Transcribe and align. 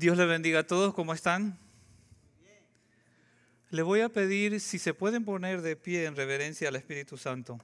Dios 0.00 0.16
le 0.16 0.24
bendiga 0.24 0.60
a 0.60 0.66
todos, 0.66 0.94
¿cómo 0.94 1.12
están? 1.12 1.58
Le 3.68 3.82
voy 3.82 4.00
a 4.00 4.08
pedir 4.08 4.58
si 4.58 4.78
se 4.78 4.94
pueden 4.94 5.26
poner 5.26 5.60
de 5.60 5.76
pie 5.76 6.06
en 6.06 6.16
reverencia 6.16 6.68
al 6.68 6.76
Espíritu 6.76 7.18
Santo. 7.18 7.60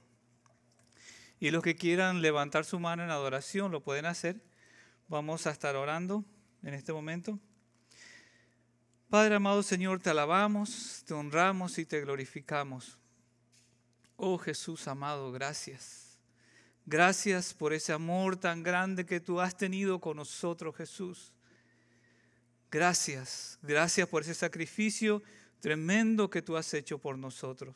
Y 1.39 1.49
los 1.49 1.63
que 1.63 1.75
quieran 1.75 2.21
levantar 2.21 2.63
su 2.63 2.79
mano 2.79 3.03
en 3.03 3.09
adoración 3.09 3.71
lo 3.71 3.81
pueden 3.81 4.05
hacer. 4.05 4.39
Vamos 5.07 5.47
a 5.47 5.49
estar 5.49 5.75
orando 5.75 6.23
en 6.61 6.75
este 6.75 6.93
momento. 6.93 7.39
Padre 9.09 9.33
amado 9.33 9.63
Señor, 9.63 9.99
te 9.99 10.11
alabamos, 10.11 11.01
te 11.07 11.15
honramos 11.15 11.79
y 11.79 11.87
te 11.87 12.01
glorificamos. 12.01 12.99
Oh 14.15 14.37
Jesús 14.37 14.87
amado, 14.87 15.31
gracias. 15.31 16.19
Gracias 16.85 17.55
por 17.55 17.73
ese 17.73 17.93
amor 17.93 18.37
tan 18.37 18.61
grande 18.61 19.07
que 19.07 19.19
tú 19.19 19.41
has 19.41 19.57
tenido 19.57 19.99
con 19.99 20.17
nosotros, 20.17 20.75
Jesús. 20.75 21.33
Gracias, 22.69 23.57
gracias 23.61 24.09
por 24.09 24.23
ese 24.23 24.33
sacrificio 24.33 25.23
tremendo 25.61 26.29
que 26.29 26.41
tú 26.41 26.57
has 26.57 26.73
hecho 26.73 26.97
por 26.97 27.17
nosotros. 27.17 27.75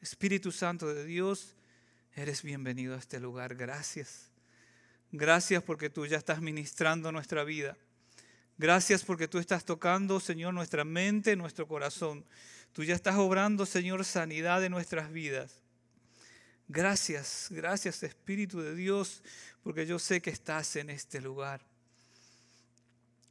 Espíritu 0.00 0.52
Santo 0.52 0.86
de 0.94 1.04
Dios, 1.04 1.56
eres 2.14 2.42
bienvenido 2.42 2.94
a 2.94 2.98
este 2.98 3.18
lugar. 3.18 3.56
Gracias. 3.56 4.30
Gracias 5.10 5.62
porque 5.62 5.90
tú 5.90 6.06
ya 6.06 6.16
estás 6.16 6.40
ministrando 6.40 7.10
nuestra 7.10 7.42
vida. 7.42 7.76
Gracias 8.56 9.04
porque 9.04 9.26
tú 9.26 9.38
estás 9.38 9.64
tocando, 9.64 10.20
Señor, 10.20 10.54
nuestra 10.54 10.84
mente, 10.84 11.34
nuestro 11.34 11.66
corazón. 11.66 12.24
Tú 12.72 12.84
ya 12.84 12.94
estás 12.94 13.16
obrando, 13.16 13.66
Señor, 13.66 14.04
sanidad 14.04 14.64
en 14.64 14.72
nuestras 14.72 15.10
vidas. 15.10 15.60
Gracias, 16.68 17.48
gracias 17.50 18.02
Espíritu 18.02 18.60
de 18.60 18.74
Dios, 18.74 19.22
porque 19.62 19.86
yo 19.86 19.98
sé 19.98 20.20
que 20.20 20.30
estás 20.30 20.76
en 20.76 20.90
este 20.90 21.20
lugar. 21.20 21.67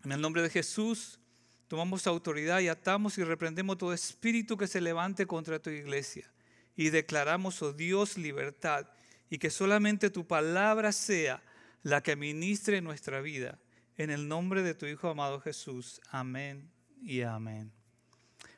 En 0.03 0.11
el 0.11 0.21
nombre 0.21 0.41
de 0.41 0.49
Jesús, 0.49 1.19
tomamos 1.67 2.07
autoridad 2.07 2.59
y 2.59 2.67
atamos 2.67 3.17
y 3.17 3.23
reprendemos 3.23 3.77
todo 3.77 3.93
espíritu 3.93 4.57
que 4.57 4.67
se 4.67 4.81
levante 4.81 5.25
contra 5.25 5.59
tu 5.59 5.69
iglesia. 5.69 6.31
Y 6.75 6.89
declaramos, 6.89 7.61
oh 7.61 7.73
Dios, 7.73 8.17
libertad 8.17 8.87
y 9.29 9.37
que 9.37 9.49
solamente 9.49 10.09
tu 10.09 10.25
palabra 10.25 10.91
sea 10.91 11.43
la 11.83 12.01
que 12.01 12.15
ministre 12.15 12.81
nuestra 12.81 13.21
vida. 13.21 13.59
En 13.97 14.09
el 14.09 14.27
nombre 14.27 14.61
de 14.61 14.75
tu 14.75 14.85
Hijo 14.85 15.09
amado 15.09 15.39
Jesús. 15.39 16.01
Amén 16.09 16.69
y 17.01 17.21
amén. 17.21 17.71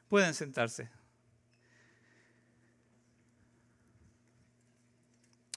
Pueden 0.10 0.34
sentarse. 0.34 0.90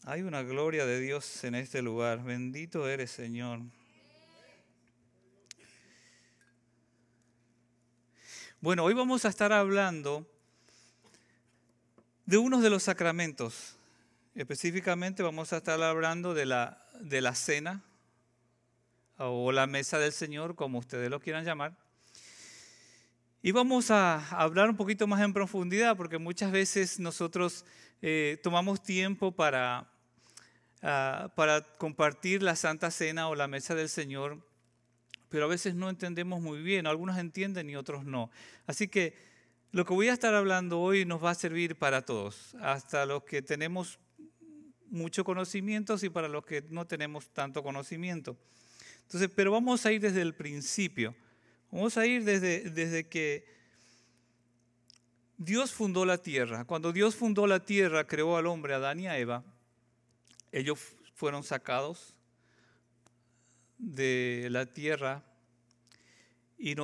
Hay 0.04 0.22
una 0.22 0.42
gloria 0.42 0.84
de 0.84 1.00
Dios 1.00 1.44
en 1.44 1.54
este 1.54 1.80
lugar. 1.82 2.24
Bendito 2.24 2.88
eres, 2.88 3.10
Señor. 3.10 3.60
Bueno, 8.62 8.84
hoy 8.84 8.94
vamos 8.94 9.24
a 9.24 9.28
estar 9.28 9.52
hablando 9.52 10.24
de 12.26 12.38
uno 12.38 12.60
de 12.60 12.70
los 12.70 12.84
sacramentos. 12.84 13.74
Específicamente 14.36 15.24
vamos 15.24 15.52
a 15.52 15.56
estar 15.56 15.82
hablando 15.82 16.32
de 16.32 16.46
la, 16.46 16.86
de 17.00 17.20
la 17.20 17.34
cena 17.34 17.82
o 19.16 19.50
la 19.50 19.66
mesa 19.66 19.98
del 19.98 20.12
Señor, 20.12 20.54
como 20.54 20.78
ustedes 20.78 21.10
lo 21.10 21.18
quieran 21.18 21.44
llamar. 21.44 21.76
Y 23.42 23.50
vamos 23.50 23.90
a 23.90 24.28
hablar 24.28 24.70
un 24.70 24.76
poquito 24.76 25.08
más 25.08 25.20
en 25.22 25.32
profundidad, 25.32 25.96
porque 25.96 26.18
muchas 26.18 26.52
veces 26.52 27.00
nosotros 27.00 27.64
eh, 28.00 28.38
tomamos 28.44 28.80
tiempo 28.80 29.32
para, 29.32 29.90
ah, 30.82 31.32
para 31.34 31.62
compartir 31.78 32.44
la 32.44 32.54
Santa 32.54 32.92
Cena 32.92 33.26
o 33.26 33.34
la 33.34 33.48
mesa 33.48 33.74
del 33.74 33.88
Señor 33.88 34.38
pero 35.32 35.46
a 35.46 35.48
veces 35.48 35.74
no 35.74 35.88
entendemos 35.88 36.42
muy 36.42 36.62
bien. 36.62 36.86
Algunos 36.86 37.16
entienden 37.16 37.70
y 37.70 37.74
otros 37.74 38.04
no. 38.04 38.30
Así 38.66 38.86
que 38.86 39.14
lo 39.72 39.86
que 39.86 39.94
voy 39.94 40.08
a 40.08 40.12
estar 40.12 40.34
hablando 40.34 40.78
hoy 40.78 41.06
nos 41.06 41.24
va 41.24 41.30
a 41.30 41.34
servir 41.34 41.76
para 41.76 42.04
todos, 42.04 42.54
hasta 42.60 43.06
los 43.06 43.24
que 43.24 43.40
tenemos 43.40 43.98
mucho 44.90 45.24
conocimiento 45.24 45.96
y 46.02 46.10
para 46.10 46.28
los 46.28 46.44
que 46.44 46.62
no 46.68 46.86
tenemos 46.86 47.30
tanto 47.30 47.62
conocimiento. 47.62 48.36
Entonces, 49.04 49.30
pero 49.34 49.50
vamos 49.50 49.86
a 49.86 49.92
ir 49.92 50.02
desde 50.02 50.20
el 50.20 50.34
principio. 50.34 51.16
Vamos 51.70 51.96
a 51.96 52.04
ir 52.04 52.24
desde, 52.24 52.68
desde 52.68 53.08
que 53.08 53.46
Dios 55.38 55.72
fundó 55.72 56.04
la 56.04 56.18
tierra. 56.18 56.66
Cuando 56.66 56.92
Dios 56.92 57.16
fundó 57.16 57.46
la 57.46 57.64
tierra, 57.64 58.06
creó 58.06 58.36
al 58.36 58.46
hombre, 58.46 58.74
Adán 58.74 59.00
y 59.00 59.06
a 59.06 59.16
Eva. 59.16 59.42
Ellos 60.52 60.78
fueron 61.14 61.42
sacados 61.42 62.14
de 63.82 64.46
la 64.50 64.72
tierra 64.72 65.24
y, 66.56 66.76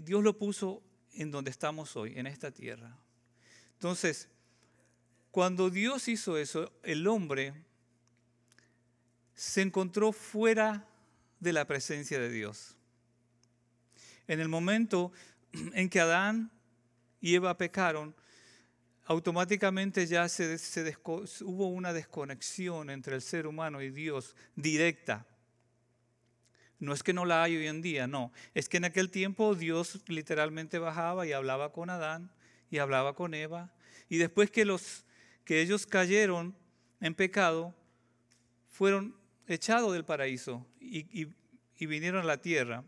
Dios 0.00 0.22
lo 0.22 0.36
puso 0.36 0.82
en 1.14 1.30
donde 1.30 1.50
estamos 1.50 1.96
hoy, 1.96 2.12
en 2.16 2.26
esta 2.26 2.50
tierra. 2.50 2.94
Entonces, 3.72 4.28
cuando 5.30 5.70
Dios 5.70 6.06
hizo 6.08 6.36
eso, 6.36 6.70
el 6.82 7.06
hombre 7.06 7.54
se 9.34 9.62
encontró 9.62 10.12
fuera 10.12 10.86
de 11.40 11.54
la 11.54 11.66
presencia 11.66 12.20
de 12.20 12.28
Dios. 12.28 12.76
En 14.28 14.38
el 14.38 14.48
momento 14.48 15.12
en 15.52 15.88
que 15.88 16.00
Adán 16.00 16.50
y 17.22 17.34
Eva 17.34 17.56
pecaron, 17.56 18.14
automáticamente 19.06 20.06
ya 20.06 20.28
se 20.28 20.58
hubo 21.40 21.68
una 21.68 21.94
desconexión 21.94 22.90
entre 22.90 23.14
el 23.14 23.22
ser 23.22 23.46
humano 23.46 23.80
y 23.80 23.90
Dios 23.90 24.36
directa. 24.54 25.26
No 26.82 26.92
es 26.92 27.04
que 27.04 27.12
no 27.12 27.24
la 27.24 27.44
hay 27.44 27.56
hoy 27.56 27.68
en 27.68 27.80
día, 27.80 28.08
no. 28.08 28.32
Es 28.54 28.68
que 28.68 28.78
en 28.78 28.84
aquel 28.84 29.08
tiempo 29.08 29.54
Dios 29.54 30.00
literalmente 30.08 30.80
bajaba 30.80 31.24
y 31.24 31.32
hablaba 31.32 31.70
con 31.72 31.90
Adán 31.90 32.32
y 32.72 32.78
hablaba 32.78 33.14
con 33.14 33.34
Eva. 33.34 33.72
Y 34.08 34.16
después 34.16 34.50
que, 34.50 34.64
los, 34.64 35.04
que 35.44 35.60
ellos 35.60 35.86
cayeron 35.86 36.56
en 37.00 37.14
pecado, 37.14 37.72
fueron 38.68 39.14
echados 39.46 39.92
del 39.92 40.04
paraíso 40.04 40.66
y, 40.80 41.28
y 41.76 41.86
vinieron 41.86 42.22
a 42.22 42.26
la 42.26 42.38
tierra. 42.38 42.82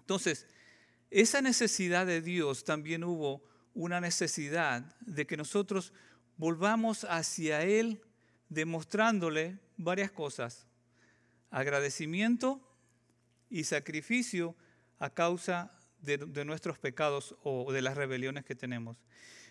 Entonces, 0.00 0.48
esa 1.12 1.40
necesidad 1.40 2.04
de 2.04 2.20
Dios 2.20 2.64
también 2.64 3.04
hubo 3.04 3.44
una 3.74 4.00
necesidad 4.00 4.82
de 5.02 5.24
que 5.24 5.36
nosotros 5.36 5.92
volvamos 6.36 7.04
hacia 7.04 7.62
Él 7.62 8.02
demostrándole 8.48 9.60
varias 9.76 10.10
cosas. 10.10 10.66
Agradecimiento, 11.52 12.67
y 13.50 13.64
sacrificio 13.64 14.54
a 14.98 15.10
causa 15.10 15.72
de, 16.00 16.44
nuestros 16.44 16.78
pecados 16.78 17.34
o 17.42 17.72
de 17.72 17.82
las 17.82 17.96
rebeliones 17.96 18.44
que 18.44 18.54
tenemos. 18.54 18.96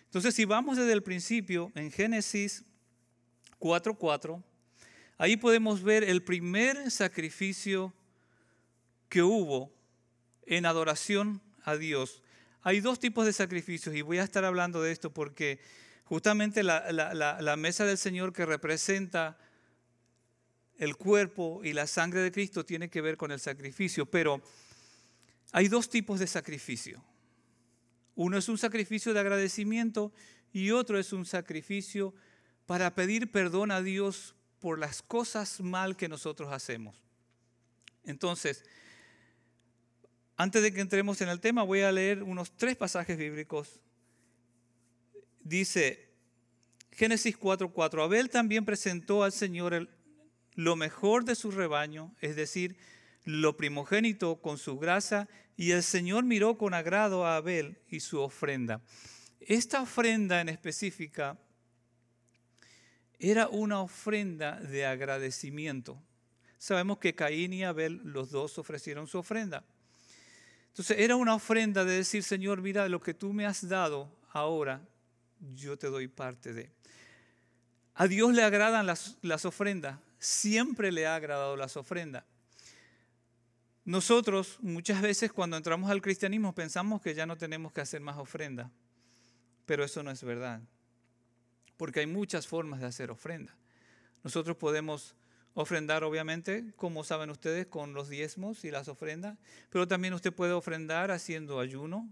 Entonces, 0.04 0.34
si 0.34 0.44
vamos 0.44 0.76
desde 0.78 0.92
el 0.92 1.02
principio, 1.02 1.70
en 1.74 1.90
Génesis 1.90 2.64
4.4, 3.60 4.42
ahí 5.18 5.36
podemos 5.36 5.82
ver 5.82 6.04
el 6.04 6.22
primer 6.22 6.90
sacrificio 6.90 7.92
que 9.08 9.22
hubo 9.22 9.72
en 10.46 10.64
adoración 10.64 11.42
a 11.62 11.76
Dios. 11.76 12.22
Hay 12.62 12.80
dos 12.80 12.98
tipos 12.98 13.26
de 13.26 13.32
sacrificios 13.32 13.94
y 13.94 14.02
voy 14.02 14.18
a 14.18 14.24
estar 14.24 14.44
hablando 14.44 14.82
de 14.82 14.92
esto 14.92 15.12
porque 15.12 15.60
justamente 16.04 16.62
la, 16.62 16.92
la 16.92 17.56
mesa 17.56 17.84
del 17.84 17.98
Señor 17.98 18.32
que 18.32 18.46
representa 18.46 19.38
el 20.78 20.96
cuerpo 20.96 21.60
y 21.64 21.72
la 21.72 21.86
sangre 21.86 22.20
de 22.20 22.32
Cristo 22.32 22.64
tiene 22.64 22.88
que 22.88 23.00
ver 23.00 23.16
con 23.16 23.32
el 23.32 23.40
sacrificio, 23.40 24.06
pero 24.06 24.40
hay 25.52 25.68
dos 25.68 25.90
tipos 25.90 26.20
de 26.20 26.26
sacrificio. 26.26 27.02
Uno 28.14 28.38
es 28.38 28.48
un 28.48 28.58
sacrificio 28.58 29.12
de 29.12 29.20
agradecimiento 29.20 30.12
y 30.52 30.70
otro 30.70 30.98
es 30.98 31.12
un 31.12 31.26
sacrificio 31.26 32.14
para 32.66 32.94
pedir 32.94 33.30
perdón 33.30 33.70
a 33.70 33.82
Dios 33.82 34.34
por 34.60 34.78
las 34.78 35.02
cosas 35.02 35.60
mal 35.60 35.96
que 35.96 36.08
nosotros 36.08 36.52
hacemos. 36.52 36.96
Entonces, 38.04 38.64
antes 40.36 40.62
de 40.62 40.72
que 40.72 40.80
entremos 40.80 41.20
en 41.20 41.28
el 41.28 41.40
tema, 41.40 41.62
voy 41.64 41.80
a 41.80 41.92
leer 41.92 42.22
unos 42.22 42.56
tres 42.56 42.76
pasajes 42.76 43.18
bíblicos. 43.18 43.80
Dice 45.40 46.08
Génesis 46.92 47.36
4:4, 47.36 48.02
Abel 48.02 48.30
también 48.30 48.64
presentó 48.64 49.24
al 49.24 49.32
Señor 49.32 49.74
el, 49.74 49.88
lo 50.58 50.74
mejor 50.74 51.24
de 51.24 51.36
su 51.36 51.52
rebaño, 51.52 52.12
es 52.20 52.34
decir, 52.34 52.76
lo 53.24 53.56
primogénito 53.56 54.40
con 54.42 54.58
su 54.58 54.76
grasa, 54.76 55.28
y 55.56 55.70
el 55.70 55.84
Señor 55.84 56.24
miró 56.24 56.58
con 56.58 56.74
agrado 56.74 57.24
a 57.24 57.36
Abel 57.36 57.78
y 57.88 58.00
su 58.00 58.18
ofrenda. 58.18 58.80
Esta 59.38 59.80
ofrenda 59.80 60.40
en 60.40 60.48
específica 60.48 61.38
era 63.20 63.46
una 63.46 63.80
ofrenda 63.80 64.58
de 64.58 64.84
agradecimiento. 64.84 66.02
Sabemos 66.58 66.98
que 66.98 67.14
Caín 67.14 67.52
y 67.52 67.62
Abel, 67.62 68.00
los 68.02 68.32
dos 68.32 68.58
ofrecieron 68.58 69.06
su 69.06 69.18
ofrenda. 69.18 69.64
Entonces 70.70 70.98
era 70.98 71.14
una 71.14 71.36
ofrenda 71.36 71.84
de 71.84 71.98
decir, 71.98 72.24
Señor, 72.24 72.62
mira, 72.62 72.88
lo 72.88 73.00
que 73.00 73.14
tú 73.14 73.32
me 73.32 73.46
has 73.46 73.68
dado 73.68 74.10
ahora, 74.32 74.84
yo 75.54 75.78
te 75.78 75.86
doy 75.86 76.08
parte 76.08 76.52
de. 76.52 76.72
A 77.94 78.08
Dios 78.08 78.34
le 78.34 78.42
agradan 78.42 78.86
las, 78.86 79.18
las 79.22 79.44
ofrendas 79.44 80.00
siempre 80.18 80.92
le 80.92 81.06
ha 81.06 81.14
agradado 81.14 81.56
las 81.56 81.76
ofrendas. 81.76 82.24
Nosotros 83.84 84.58
muchas 84.60 85.00
veces 85.00 85.32
cuando 85.32 85.56
entramos 85.56 85.90
al 85.90 86.02
cristianismo 86.02 86.54
pensamos 86.54 87.00
que 87.00 87.14
ya 87.14 87.24
no 87.24 87.38
tenemos 87.38 87.72
que 87.72 87.80
hacer 87.80 88.00
más 88.02 88.18
ofrenda, 88.18 88.70
pero 89.64 89.82
eso 89.82 90.02
no 90.02 90.10
es 90.10 90.22
verdad, 90.22 90.60
porque 91.78 92.00
hay 92.00 92.06
muchas 92.06 92.46
formas 92.46 92.80
de 92.80 92.86
hacer 92.86 93.10
ofrenda. 93.10 93.56
Nosotros 94.22 94.56
podemos 94.58 95.16
ofrendar, 95.54 96.04
obviamente, 96.04 96.72
como 96.76 97.02
saben 97.02 97.30
ustedes, 97.30 97.66
con 97.66 97.94
los 97.94 98.08
diezmos 98.08 98.64
y 98.64 98.70
las 98.70 98.88
ofrendas, 98.88 99.38
pero 99.70 99.88
también 99.88 100.12
usted 100.12 100.32
puede 100.34 100.52
ofrendar 100.52 101.10
haciendo 101.10 101.58
ayuno, 101.58 102.08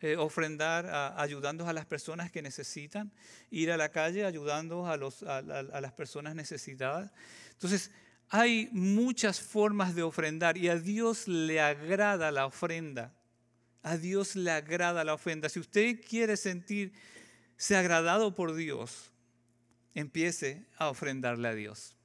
eh, 0.00 0.16
ofrendar 0.16 1.14
ayudando 1.18 1.66
a 1.66 1.72
las 1.72 1.86
personas 1.86 2.30
que 2.30 2.42
necesitan, 2.42 3.12
ir 3.50 3.72
a 3.72 3.76
la 3.76 3.90
calle 3.90 4.24
ayudando 4.24 4.86
a, 4.86 4.94
a 4.94 5.80
las 5.80 5.92
personas 5.92 6.34
necesitadas. 6.34 7.10
Entonces, 7.52 7.90
hay 8.30 8.68
muchas 8.72 9.40
formas 9.40 9.94
de 9.94 10.02
ofrendar 10.02 10.58
y 10.58 10.68
a 10.68 10.76
Dios 10.76 11.28
le 11.28 11.60
agrada 11.60 12.30
la 12.30 12.46
ofrenda. 12.46 13.14
A 13.82 13.96
Dios 13.96 14.36
le 14.36 14.50
agrada 14.50 15.04
la 15.04 15.14
ofrenda. 15.14 15.48
Si 15.48 15.58
usted 15.58 16.00
quiere 16.06 16.36
sentirse 16.36 17.76
agradado 17.76 18.34
por 18.34 18.54
Dios, 18.54 19.10
empiece 19.94 20.66
a 20.76 20.90
ofrendarle 20.90 21.48
a 21.48 21.54
Dios. 21.54 21.96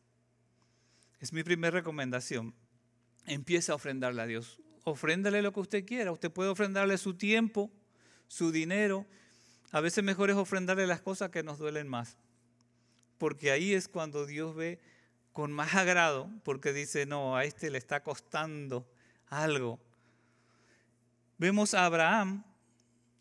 Es 1.20 1.34
mi 1.34 1.44
primera 1.44 1.72
recomendación. 1.72 2.54
Empiece 3.26 3.72
a 3.72 3.76
ofrendarle 3.76 4.22
a 4.22 4.26
Dios. 4.26 4.62
Ofréndale 4.84 5.42
lo 5.42 5.54
que 5.54 5.62
usted 5.62 5.86
quiera. 5.86 6.12
Usted 6.12 6.32
puede 6.32 6.50
ofrendarle 6.50 6.98
su 6.98 7.16
tiempo, 7.16 7.72
su 8.34 8.52
dinero. 8.52 9.06
A 9.72 9.80
veces 9.80 10.04
mejor 10.04 10.32
es 10.32 10.36
ofrendarle 10.36 10.88
las 10.88 11.02
cosas 11.02 11.30
que 11.30 11.44
nos 11.44 11.60
duelen 11.60 11.88
más. 11.88 12.18
Porque 13.20 13.52
ahí 13.52 13.74
es 13.74 13.88
cuando 13.88 14.26
Dios 14.26 14.56
ve 14.56 14.80
con 15.32 15.52
más 15.52 15.76
agrado, 15.76 16.30
porque 16.44 16.74
dice, 16.74 17.06
no, 17.06 17.38
a 17.38 17.46
este 17.46 17.70
le 17.70 17.78
está 17.78 18.02
costando 18.02 18.88
algo. 19.28 19.80
Vemos 21.38 21.74
a 21.74 21.86
Abraham 21.86 22.44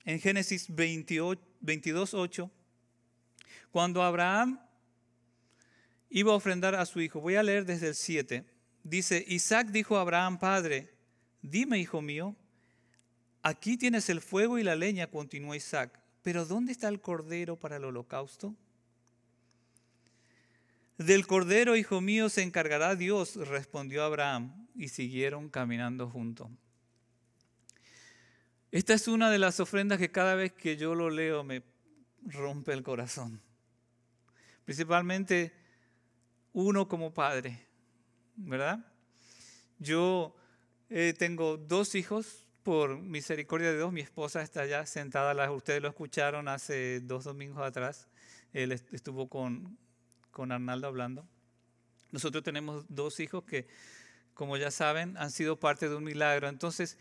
en 0.04 0.18
Génesis 0.18 0.66
22, 0.68 2.14
8, 2.14 2.50
cuando 3.70 4.02
Abraham 4.02 4.60
iba 6.08 6.32
a 6.32 6.36
ofrendar 6.36 6.74
a 6.74 6.86
su 6.86 7.00
hijo. 7.00 7.20
Voy 7.20 7.36
a 7.36 7.42
leer 7.42 7.66
desde 7.66 7.88
el 7.88 7.94
7. 7.94 8.44
Dice, 8.82 9.24
Isaac 9.28 9.68
dijo 9.68 9.96
a 9.96 10.00
Abraham, 10.00 10.38
Padre, 10.38 10.90
dime, 11.42 11.78
hijo 11.78 12.00
mío, 12.02 12.34
aquí 13.42 13.76
tienes 13.76 14.08
el 14.08 14.20
fuego 14.20 14.58
y 14.58 14.62
la 14.62 14.76
leña, 14.76 15.08
continuó 15.08 15.54
Isaac, 15.54 16.00
pero 16.22 16.44
¿dónde 16.44 16.72
está 16.72 16.88
el 16.88 17.00
cordero 17.00 17.56
para 17.58 17.76
el 17.76 17.84
holocausto? 17.84 18.54
Del 20.98 21.26
cordero, 21.26 21.76
hijo 21.76 22.00
mío, 22.00 22.28
se 22.28 22.42
encargará 22.42 22.94
Dios, 22.94 23.36
respondió 23.36 24.04
Abraham, 24.04 24.68
y 24.74 24.88
siguieron 24.88 25.48
caminando 25.48 26.08
juntos. 26.08 26.48
Esta 28.70 28.94
es 28.94 29.08
una 29.08 29.30
de 29.30 29.38
las 29.38 29.60
ofrendas 29.60 29.98
que 29.98 30.10
cada 30.10 30.34
vez 30.34 30.52
que 30.52 30.76
yo 30.76 30.94
lo 30.94 31.10
leo 31.10 31.44
me 31.44 31.62
rompe 32.24 32.72
el 32.72 32.82
corazón. 32.82 33.40
Principalmente 34.64 35.52
uno 36.52 36.88
como 36.88 37.12
padre, 37.12 37.66
¿verdad? 38.36 38.86
Yo 39.78 40.34
eh, 40.88 41.14
tengo 41.18 41.56
dos 41.56 41.94
hijos, 41.94 42.41
por 42.62 42.98
misericordia 42.98 43.70
de 43.70 43.76
Dios, 43.76 43.92
mi 43.92 44.00
esposa 44.00 44.42
está 44.42 44.62
allá 44.62 44.86
sentada, 44.86 45.50
ustedes 45.50 45.82
lo 45.82 45.88
escucharon 45.88 46.48
hace 46.48 47.00
dos 47.00 47.24
domingos 47.24 47.62
atrás, 47.62 48.08
él 48.52 48.72
estuvo 48.72 49.28
con, 49.28 49.76
con 50.30 50.52
Arnaldo 50.52 50.86
hablando. 50.86 51.26
Nosotros 52.10 52.44
tenemos 52.44 52.84
dos 52.88 53.20
hijos 53.20 53.44
que, 53.44 53.66
como 54.34 54.56
ya 54.56 54.70
saben, 54.70 55.16
han 55.16 55.30
sido 55.30 55.58
parte 55.58 55.88
de 55.88 55.96
un 55.96 56.04
milagro. 56.04 56.48
Entonces, 56.48 56.98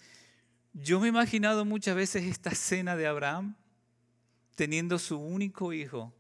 yo 0.74 1.00
me 1.00 1.08
he 1.08 1.10
imaginado 1.10 1.66
muchas 1.66 1.96
veces 1.96 2.24
esta 2.24 2.52
escena 2.52 2.96
de 2.96 3.08
Abraham 3.08 3.56
teniendo 4.56 5.00
su 5.00 5.20
único 5.20 5.74
hijo, 5.74 6.14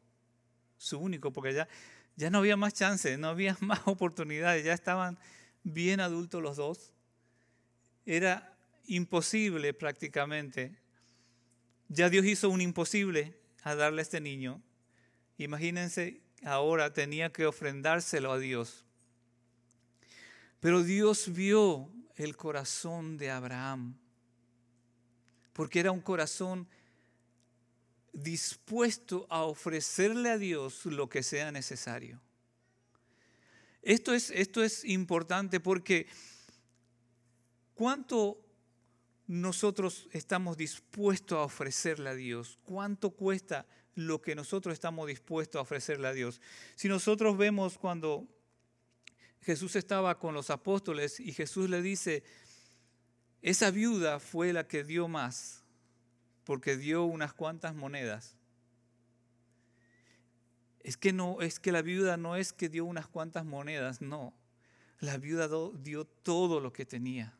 su 0.77 0.99
único, 0.99 1.31
porque 1.31 1.53
ya, 1.53 1.67
ya 2.17 2.29
no 2.29 2.39
había 2.39 2.57
más 2.57 2.73
chances, 2.73 3.17
no 3.17 3.29
había 3.29 3.57
más 3.61 3.81
oportunidades, 3.85 4.65
ya 4.65 4.73
estaban 4.73 5.17
bien 5.63 5.99
adultos 5.99 6.41
los 6.41 6.57
dos. 6.57 6.91
Era 8.05 8.50
imposible 8.85 9.73
prácticamente. 9.73 10.77
Ya 11.89 12.09
Dios 12.09 12.25
hizo 12.25 12.49
un 12.49 12.61
imposible 12.61 13.37
a 13.63 13.75
darle 13.75 14.01
a 14.01 14.03
este 14.03 14.21
niño. 14.21 14.61
Imagínense 15.37 16.21
ahora 16.43 16.93
tenía 16.93 17.31
que 17.31 17.45
ofrendárselo 17.45 18.31
a 18.31 18.39
Dios. 18.39 18.85
Pero 20.59 20.83
Dios 20.83 21.33
vio 21.33 21.89
el 22.15 22.35
corazón 22.35 23.17
de 23.17 23.31
Abraham, 23.31 23.97
porque 25.53 25.79
era 25.79 25.91
un 25.91 26.01
corazón 26.01 26.67
dispuesto 28.13 29.25
a 29.29 29.43
ofrecerle 29.43 30.29
a 30.29 30.37
Dios 30.37 30.85
lo 30.85 31.09
que 31.09 31.23
sea 31.23 31.51
necesario. 31.51 32.21
Esto 33.81 34.13
es, 34.13 34.29
esto 34.31 34.63
es 34.63 34.85
importante 34.85 35.59
porque 35.59 36.07
¿cuánto 37.73 38.39
nosotros 39.39 40.07
estamos 40.11 40.57
dispuestos 40.57 41.37
a 41.37 41.43
ofrecerle 41.43 42.09
a 42.09 42.15
Dios? 42.15 42.59
¿Cuánto 42.63 43.11
cuesta 43.11 43.65
lo 43.95 44.21
que 44.21 44.35
nosotros 44.35 44.73
estamos 44.73 45.07
dispuestos 45.07 45.59
a 45.59 45.63
ofrecerle 45.63 46.07
a 46.07 46.13
Dios. 46.13 46.41
Si 46.75 46.87
nosotros 46.87 47.37
vemos 47.37 47.77
cuando 47.77 48.27
Jesús 49.41 49.75
estaba 49.75 50.17
con 50.19 50.33
los 50.33 50.49
apóstoles 50.49 51.19
y 51.19 51.33
Jesús 51.33 51.69
le 51.69 51.81
dice, 51.81 52.23
esa 53.41 53.71
viuda 53.71 54.19
fue 54.19 54.53
la 54.53 54.67
que 54.67 54.83
dio 54.83 55.07
más, 55.07 55.63
porque 56.43 56.77
dio 56.77 57.03
unas 57.03 57.33
cuantas 57.33 57.75
monedas. 57.75 58.37
Es 60.79 60.97
que 60.97 61.13
no, 61.13 61.41
es 61.41 61.59
que 61.59 61.71
la 61.71 61.81
viuda 61.81 62.17
no 62.17 62.35
es 62.35 62.53
que 62.53 62.69
dio 62.69 62.85
unas 62.85 63.07
cuantas 63.07 63.45
monedas, 63.45 64.01
no. 64.01 64.33
La 64.99 65.17
viuda 65.17 65.49
dio 65.79 66.05
todo 66.05 66.59
lo 66.59 66.73
que 66.73 66.85
tenía. 66.85 67.37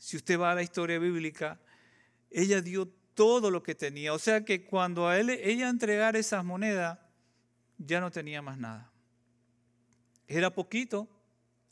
Si 0.00 0.16
usted 0.16 0.40
va 0.40 0.52
a 0.52 0.54
la 0.54 0.62
historia 0.62 0.98
bíblica, 0.98 1.60
ella 2.30 2.62
dio 2.62 2.88
todo 2.88 3.50
lo 3.50 3.62
que 3.62 3.74
tenía. 3.74 4.14
O 4.14 4.18
sea 4.18 4.46
que 4.46 4.64
cuando 4.64 5.06
a 5.06 5.18
él, 5.20 5.28
ella 5.28 5.68
entregara 5.68 6.18
esas 6.18 6.42
monedas, 6.42 6.98
ya 7.76 8.00
no 8.00 8.10
tenía 8.10 8.40
más 8.40 8.56
nada. 8.56 8.90
Era 10.26 10.54
poquito 10.54 11.06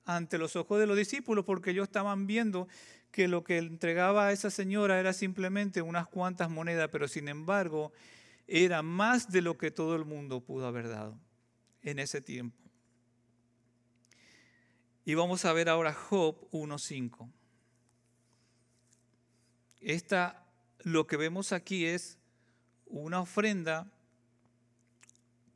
ante 0.05 0.37
los 0.37 0.57
ojos 0.57 0.79
de 0.79 0.87
los 0.87 0.99
discípulos 0.99 1.47
porque 1.47 1.71
ellos 1.71 1.89
estaban 1.89 2.27
viendo 2.27 2.69
que 3.11 3.29
lo 3.29 3.45
que 3.45 3.57
entregaba 3.57 4.27
a 4.27 4.33
esa 4.33 4.51
señora 4.51 5.01
era 5.01 5.15
simplemente 5.15 5.81
unas 5.81 6.07
cuantas 6.07 6.51
monedas, 6.51 6.91
pero 6.93 7.09
sin 7.09 7.29
embargo 7.29 7.93
era 8.47 8.83
más 8.83 9.33
de 9.33 9.41
lo 9.41 9.57
que 9.57 9.71
todo 9.71 9.97
el 9.97 10.05
mundo 10.05 10.45
pudo 10.45 10.67
haber 10.67 10.89
dado 10.89 11.19
en 11.81 11.99
ese 11.99 12.21
tiempo. 12.21 12.59
Y 15.07 15.15
vamos 15.15 15.47
a 15.47 15.55
ver 15.55 15.71
ahora 15.71 15.95
Job 15.95 16.51
1.5. 16.51 17.38
Esta 19.81 20.47
lo 20.81 21.07
que 21.07 21.17
vemos 21.17 21.53
aquí 21.53 21.87
es 21.87 22.19
una 22.87 23.21
ofrenda 23.21 23.91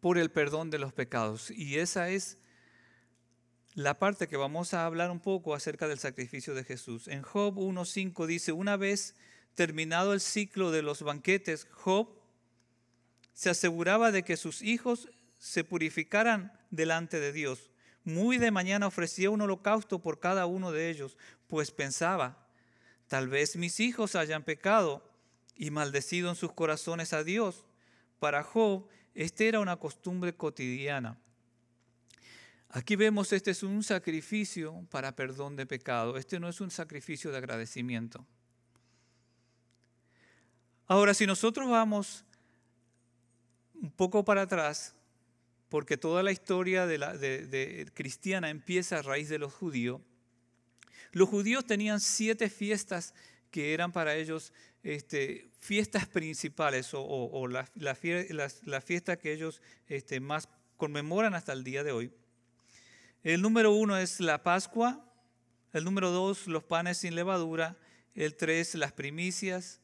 por 0.00 0.18
el 0.18 0.30
perdón 0.30 0.70
de 0.70 0.78
los 0.78 0.92
pecados. 0.92 1.50
Y 1.50 1.78
esa 1.78 2.08
es 2.08 2.38
la 3.74 3.98
parte 3.98 4.28
que 4.28 4.36
vamos 4.36 4.74
a 4.74 4.84
hablar 4.84 5.10
un 5.10 5.20
poco 5.20 5.54
acerca 5.54 5.88
del 5.88 5.98
sacrificio 5.98 6.54
de 6.54 6.64
Jesús. 6.64 7.08
En 7.08 7.22
Job 7.22 7.56
1.5 7.56 8.26
dice, 8.26 8.52
una 8.52 8.76
vez 8.76 9.14
terminado 9.54 10.12
el 10.12 10.20
ciclo 10.20 10.70
de 10.70 10.82
los 10.82 11.02
banquetes, 11.02 11.66
Job 11.70 12.08
se 13.32 13.50
aseguraba 13.50 14.12
de 14.12 14.24
que 14.24 14.36
sus 14.36 14.62
hijos 14.62 15.08
se 15.38 15.64
purificaran 15.64 16.52
delante 16.70 17.18
de 17.18 17.32
Dios. 17.32 17.70
Muy 18.04 18.38
de 18.38 18.50
mañana 18.50 18.86
ofrecía 18.86 19.30
un 19.30 19.40
holocausto 19.40 20.00
por 20.00 20.20
cada 20.20 20.46
uno 20.46 20.72
de 20.72 20.90
ellos, 20.90 21.16
pues 21.46 21.70
pensaba, 21.70 22.41
tal 23.12 23.28
vez 23.28 23.56
mis 23.56 23.78
hijos 23.78 24.14
hayan 24.14 24.42
pecado 24.42 25.06
y 25.54 25.70
maldecido 25.70 26.30
en 26.30 26.34
sus 26.34 26.50
corazones 26.50 27.12
a 27.12 27.22
Dios. 27.22 27.66
Para 28.18 28.42
Job, 28.42 28.88
esta 29.14 29.44
era 29.44 29.60
una 29.60 29.76
costumbre 29.76 30.34
cotidiana. 30.34 31.18
Aquí 32.70 32.96
vemos, 32.96 33.34
este 33.34 33.50
es 33.50 33.62
un 33.62 33.82
sacrificio 33.82 34.86
para 34.90 35.14
perdón 35.14 35.56
de 35.56 35.66
pecado. 35.66 36.16
Este 36.16 36.40
no 36.40 36.48
es 36.48 36.62
un 36.62 36.70
sacrificio 36.70 37.30
de 37.30 37.36
agradecimiento. 37.36 38.24
Ahora, 40.86 41.12
si 41.12 41.26
nosotros 41.26 41.68
vamos 41.68 42.24
un 43.74 43.90
poco 43.90 44.24
para 44.24 44.40
atrás, 44.40 44.94
porque 45.68 45.98
toda 45.98 46.22
la 46.22 46.32
historia 46.32 46.86
de 46.86 47.90
cristiana 47.92 48.48
empieza 48.48 49.00
a 49.00 49.02
raíz 49.02 49.28
de 49.28 49.38
los 49.38 49.52
judíos, 49.52 50.00
los 51.12 51.28
judíos 51.28 51.64
tenían 51.66 52.00
siete 52.00 52.48
fiestas 52.48 53.14
que 53.50 53.74
eran 53.74 53.92
para 53.92 54.16
ellos 54.16 54.52
este, 54.82 55.50
fiestas 55.58 56.06
principales 56.08 56.90
o, 56.92 57.46
la, 57.46 57.64
fiesta 58.80 59.16
que 59.16 59.32
ellos 59.32 59.62
este, 59.86 60.20
más 60.20 60.48
conmemoran 60.76 61.34
hasta 61.34 61.52
el 61.52 61.62
día 61.62 61.84
de 61.84 61.92
hoy. 61.92 62.12
El 63.22 63.42
número 63.42 63.72
uno 63.72 63.96
es 63.96 64.18
la 64.18 64.42
Pascua, 64.42 65.08
El 65.72 65.84
número 65.84 66.10
dos, 66.10 66.48
los 66.48 66.64
panes 66.64 66.98
sin 66.98 67.14
levadura. 67.14 67.76
El 68.14 68.36
tres, 68.36 68.74
las 68.74 68.92
primicias. 68.92 69.80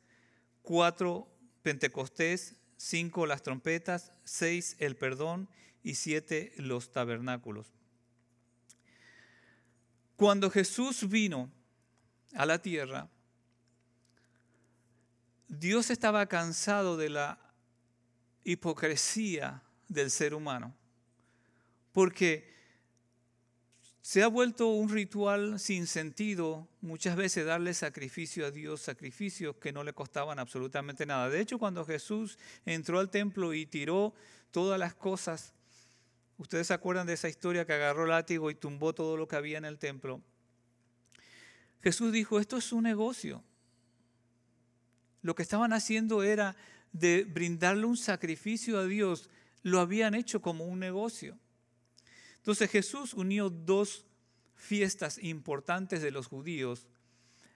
Cuatro, 0.62 1.28
Pentecostés. 1.62 2.56
Cinco, 2.76 3.26
las 3.26 3.42
trompetas. 3.42 4.12
Seis, 4.24 4.76
el 4.80 4.96
perdón. 4.96 5.48
Y 5.82 5.94
siete, 5.94 6.52
los 6.56 6.90
tabernáculos. 6.90 7.77
Cuando 10.18 10.50
Jesús 10.50 11.08
vino 11.08 11.48
a 12.34 12.44
la 12.44 12.60
tierra, 12.60 13.08
Dios 15.46 15.90
estaba 15.90 16.26
cansado 16.26 16.96
de 16.96 17.08
la 17.08 17.38
hipocresía 18.42 19.62
del 19.86 20.10
ser 20.10 20.34
humano, 20.34 20.74
porque 21.92 22.52
se 24.02 24.24
ha 24.24 24.26
vuelto 24.26 24.66
un 24.66 24.88
ritual 24.88 25.60
sin 25.60 25.86
sentido 25.86 26.66
muchas 26.80 27.14
veces 27.14 27.46
darle 27.46 27.72
sacrificio 27.72 28.44
a 28.44 28.50
Dios, 28.50 28.80
sacrificios 28.80 29.54
que 29.58 29.72
no 29.72 29.84
le 29.84 29.92
costaban 29.92 30.40
absolutamente 30.40 31.06
nada. 31.06 31.28
De 31.28 31.40
hecho, 31.40 31.60
cuando 31.60 31.86
Jesús 31.86 32.40
entró 32.66 32.98
al 32.98 33.08
templo 33.08 33.54
y 33.54 33.66
tiró 33.66 34.14
todas 34.50 34.80
las 34.80 34.94
cosas, 34.94 35.54
ustedes 36.38 36.68
se 36.68 36.74
acuerdan 36.74 37.06
de 37.06 37.12
esa 37.12 37.28
historia 37.28 37.66
que 37.66 37.74
agarró 37.74 38.04
el 38.04 38.10
látigo 38.10 38.50
y 38.50 38.54
tumbó 38.54 38.94
todo 38.94 39.16
lo 39.16 39.28
que 39.28 39.36
había 39.36 39.58
en 39.58 39.64
el 39.64 39.78
templo. 39.78 40.22
Jesús 41.82 42.12
dijo, 42.12 42.40
esto 42.40 42.56
es 42.56 42.72
un 42.72 42.84
negocio. 42.84 43.44
Lo 45.22 45.34
que 45.34 45.42
estaban 45.42 45.72
haciendo 45.72 46.22
era 46.22 46.56
de 46.92 47.24
brindarle 47.24 47.86
un 47.86 47.96
sacrificio 47.96 48.78
a 48.78 48.86
Dios, 48.86 49.28
lo 49.62 49.80
habían 49.80 50.14
hecho 50.14 50.40
como 50.40 50.64
un 50.64 50.78
negocio. 50.78 51.38
Entonces 52.36 52.70
Jesús 52.70 53.14
unió 53.14 53.50
dos 53.50 54.06
fiestas 54.54 55.18
importantes 55.18 56.02
de 56.02 56.10
los 56.10 56.26
judíos 56.26 56.88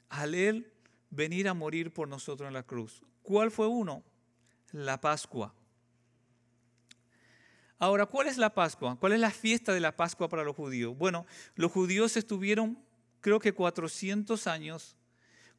al 0.08 0.34
él 0.34 0.72
venir 1.10 1.48
a 1.48 1.54
morir 1.54 1.92
por 1.92 2.08
nosotros 2.08 2.46
en 2.46 2.54
la 2.54 2.62
cruz. 2.62 3.02
¿Cuál 3.22 3.50
fue 3.50 3.66
uno? 3.66 4.02
La 4.72 5.00
Pascua. 5.00 5.54
Ahora, 7.82 8.06
¿cuál 8.06 8.28
es 8.28 8.38
la 8.38 8.54
Pascua? 8.54 8.94
¿Cuál 8.94 9.14
es 9.14 9.18
la 9.18 9.32
fiesta 9.32 9.74
de 9.74 9.80
la 9.80 9.96
Pascua 9.96 10.28
para 10.28 10.44
los 10.44 10.54
judíos? 10.54 10.96
Bueno, 10.96 11.26
los 11.56 11.72
judíos 11.72 12.16
estuvieron, 12.16 12.78
creo 13.20 13.40
que 13.40 13.52
400 13.52 14.46
años 14.46 14.94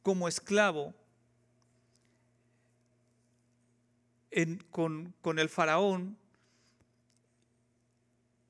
como 0.02 0.26
esclavo 0.26 0.94
con, 4.70 5.12
con 5.20 5.38
el 5.38 5.50
faraón 5.50 6.16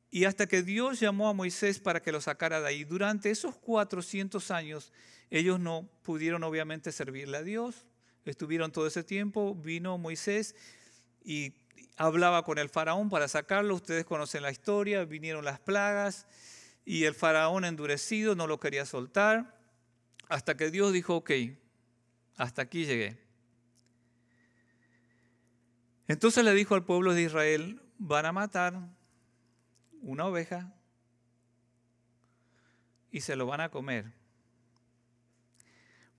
y 0.08 0.24
hasta 0.24 0.46
que 0.46 0.62
Dios 0.62 1.00
llamó 1.00 1.28
a 1.28 1.32
Moisés 1.32 1.80
para 1.80 2.00
que 2.00 2.12
lo 2.12 2.20
sacara 2.20 2.60
de 2.60 2.68
ahí. 2.68 2.84
Durante 2.84 3.32
esos 3.32 3.56
400 3.56 4.52
años 4.52 4.92
ellos 5.30 5.58
no 5.58 5.88
pudieron 6.04 6.44
obviamente 6.44 6.92
servirle 6.92 7.38
a 7.38 7.42
Dios. 7.42 7.86
Estuvieron 8.24 8.70
todo 8.70 8.86
ese 8.86 9.02
tiempo, 9.02 9.52
vino 9.52 9.98
Moisés 9.98 10.54
y 11.24 11.54
hablaba 11.96 12.44
con 12.44 12.58
el 12.58 12.68
faraón 12.68 13.08
para 13.10 13.28
sacarlo. 13.28 13.74
Ustedes 13.74 14.04
conocen 14.04 14.42
la 14.42 14.50
historia, 14.50 15.04
vinieron 15.04 15.44
las 15.44 15.60
plagas 15.60 16.26
y 16.84 17.04
el 17.04 17.14
faraón 17.14 17.64
endurecido 17.64 18.34
no 18.34 18.46
lo 18.46 18.60
quería 18.60 18.84
soltar 18.84 19.58
hasta 20.28 20.56
que 20.56 20.70
Dios 20.70 20.92
dijo, 20.92 21.16
ok, 21.16 21.30
hasta 22.36 22.62
aquí 22.62 22.84
llegué. 22.84 23.18
Entonces 26.08 26.44
le 26.44 26.52
dijo 26.52 26.74
al 26.74 26.84
pueblo 26.84 27.14
de 27.14 27.22
Israel, 27.22 27.80
van 27.98 28.26
a 28.26 28.32
matar 28.32 28.78
una 30.02 30.26
oveja 30.26 30.74
y 33.10 33.20
se 33.20 33.36
lo 33.36 33.46
van 33.46 33.60
a 33.60 33.70
comer. 33.70 34.12